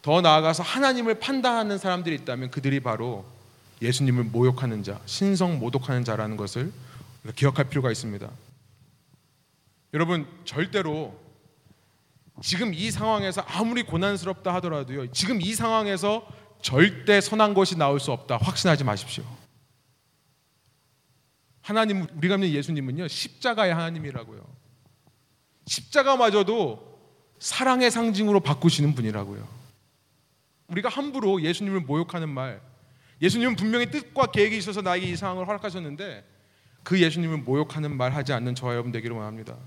더 0.02 0.22
나아가서 0.22 0.64
하나님을 0.64 1.20
판단하는 1.20 1.78
사람들이 1.78 2.16
있다면 2.16 2.50
그들이 2.50 2.80
바로 2.80 3.26
예수님을 3.82 4.24
모욕하는 4.26 4.84
자, 4.84 5.00
신성 5.06 5.60
모독하는 5.60 6.04
자라는 6.04 6.38
것을 6.38 6.72
기억할 7.36 7.70
필요가 7.70 7.92
있습니다. 7.92 8.30
여러분 9.94 10.26
절대로 10.46 11.14
지금 12.42 12.74
이 12.74 12.90
상황에서 12.90 13.42
아무리 13.42 13.84
고난스럽다 13.84 14.54
하더라도요. 14.56 15.12
지금 15.12 15.40
이 15.40 15.54
상황에서 15.54 16.28
절대 16.62 17.22
선한 17.22 17.54
것이 17.54 17.78
나올 17.78 18.00
수 18.00 18.12
없다. 18.12 18.38
확신하지 18.38 18.86
마십시오. 18.86 19.24
하나님 21.62 22.08
우리가 22.16 22.38
믿는 22.38 22.54
예수님은요. 22.56 23.08
십자가의 23.08 23.74
하나님이라고요. 23.74 24.63
십자가마저도 25.66 26.94
사랑의 27.40 27.92
상징으로 27.92 28.40
바꾸시는 28.40 28.96
분이라고요. 28.96 29.48
우리가 30.68 30.90
함부로 30.90 31.42
예수님을 31.42 31.82
모욕하는 31.82 32.30
말, 32.30 32.62
예수님은 33.22 33.56
분명히 33.56 33.90
뜻과 33.90 34.28
계획이 34.28 34.58
있어서 34.58 34.82
나에게 34.82 35.08
이 35.08 35.16
상황을 35.16 35.48
허락하셨는데 35.48 36.26
그 36.84 37.02
예수님을 37.02 37.38
모욕하는 37.40 37.96
말 37.96 38.14
하지 38.14 38.34
않는 38.34 38.56
저와 38.56 38.74
여러분 38.74 38.92
되기를 38.92 39.16
원합니다. 39.16 39.58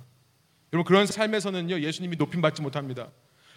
여러분 0.72 0.86
그런 0.86 1.06
삶에서는요 1.06 1.80
예수님이 1.80 2.16
높임 2.16 2.40
받지 2.42 2.60
못합니다. 2.60 3.08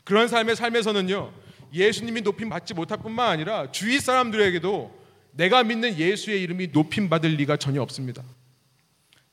그런 0.06 0.28
삶의 0.28 0.56
삶에서는요 0.56 1.34
예수님이 1.74 2.22
높임 2.22 2.50
받지 2.50 2.74
못할 2.74 2.98
뿐만 3.00 3.30
아니라 3.30 3.72
주위 3.72 4.00
사람들에게도 4.00 5.00
내가 5.32 5.64
믿는 5.64 5.98
예수의 5.98 6.42
이름이 6.44 6.68
높임 6.68 7.10
받을 7.10 7.32
리가 7.32 7.58
전혀 7.58 7.82
없습니다. 7.82 8.24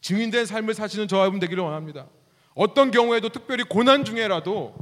증인된 0.01 0.47
삶을 0.47 0.75
사시는 0.75 1.09
저와 1.09 1.23
여러분 1.23 1.41
되기를 1.41 1.63
원합니다. 1.63 2.07
어떤 2.57 2.91
경우에도 2.91 3.29
특별히 3.29 3.65
고난 3.65 4.03
중에라도 4.05 4.75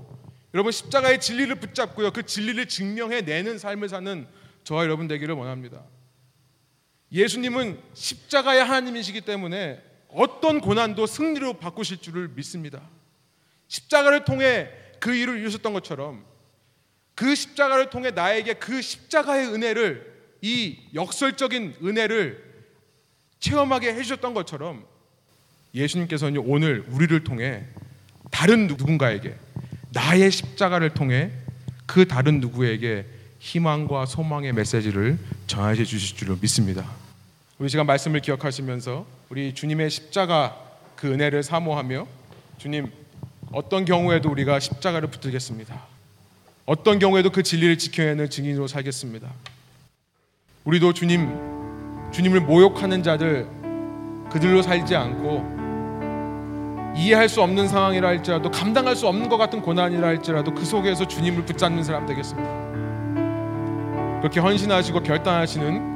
여러분 0.55 0.71
십자가의 0.71 1.21
진리를 1.21 1.53
붙잡고요 1.57 2.13
그 2.13 2.25
진리를 2.25 2.67
증명해 2.69 3.23
내는 3.23 3.59
삶을 3.59 3.89
사는 3.89 4.29
저와 4.63 4.85
여러분 4.85 5.09
되기를 5.09 5.35
원합니다. 5.35 5.83
예수님은 7.11 7.81
십자가의 7.93 8.65
하나님이시기 8.65 9.23
때문에 9.23 9.83
어떤 10.09 10.61
고난도 10.61 11.07
승리로 11.07 11.55
바꾸실 11.55 11.99
줄을 11.99 12.29
믿습니다. 12.29 12.81
십자가를 13.67 14.25
통해 14.25 14.71
그 15.01 15.13
일을 15.13 15.41
이루셨던 15.41 15.73
것처럼 15.73 16.25
그 17.17 17.35
십자가를 17.35 17.91
통해 17.91 18.13
나에게 18.13 18.55
그 18.55 18.81
십자가의 18.81 19.49
은혜를 19.49 20.15
이 20.43 20.79
역설적인 20.95 21.79
은혜를 21.83 22.55
체험하게 23.41 23.95
해주셨던 23.95 24.33
것처럼 24.33 24.94
예수님께서는 25.75 26.43
오늘 26.47 26.85
우리를 26.89 27.25
통해 27.25 27.65
다른 28.31 28.67
누군가에게 28.67 29.35
나의 29.93 30.31
십자가를 30.31 30.91
통해 30.91 31.31
그 31.87 32.07
다른 32.07 32.41
누구에게 32.41 33.07
희망과 33.39 34.07
소망의 34.07 34.53
메시지를 34.53 35.19
전하해 35.47 35.75
주실 35.85 36.17
줄로 36.17 36.37
믿습니다. 36.41 36.89
우리 37.59 37.69
시간 37.69 37.87
말씀을 37.87 38.21
기억하시면서 38.21 39.07
우리 39.29 39.55
주님의 39.55 39.91
십자가 39.91 40.57
그 40.97 41.13
은혜를 41.13 41.43
사모하며 41.43 42.07
주님 42.59 42.91
어떤 43.53 43.85
경우에도 43.85 44.31
우리가 44.31 44.59
십자가를 44.61 45.11
붙들겠습니다. 45.11 45.81
어떤 46.67 46.99
경우에도 46.99 47.31
그 47.31 47.43
진리를 47.43 47.79
지켜내는 47.79 48.31
증인으로 48.31 48.67
살겠습니다. 48.67 49.31
우리도 50.65 50.95
주님 50.95 51.29
주님을 52.13 52.41
모욕하는 52.41 53.03
자들 53.03 53.47
그들로 54.31 54.63
살지 54.63 54.97
않고 54.97 55.64
이해할 56.97 57.29
수 57.29 57.43
없는 57.43 57.69
상황이라 57.69 58.07
할지라도 58.09 58.51
감당할 58.51 58.95
수 58.97 59.09
없는 59.09 59.29
것 59.29 59.37
같은 59.37 59.61
고난이라 59.61 60.07
할지라도 60.07 60.55
그 60.55 60.65
속에서 60.65 61.07
주님을 61.07 61.45
붙잡는 61.45 61.83
사람 61.83 62.07
되겠습니다. 62.07 62.49
그렇게 64.21 64.41
헌신하시고 64.41 65.03
결단하시는 65.03 65.95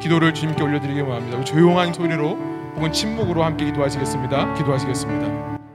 기도를 0.00 0.34
주님께 0.34 0.62
올려드리기 0.62 1.00
원합니다. 1.02 1.44
조용한 1.44 1.92
소리로 1.92 2.36
혹은 2.76 2.92
침묵으로 2.92 3.44
함께 3.44 3.66
기도하시겠습니다. 3.66 4.54
기도하시겠습니다. 4.54 5.53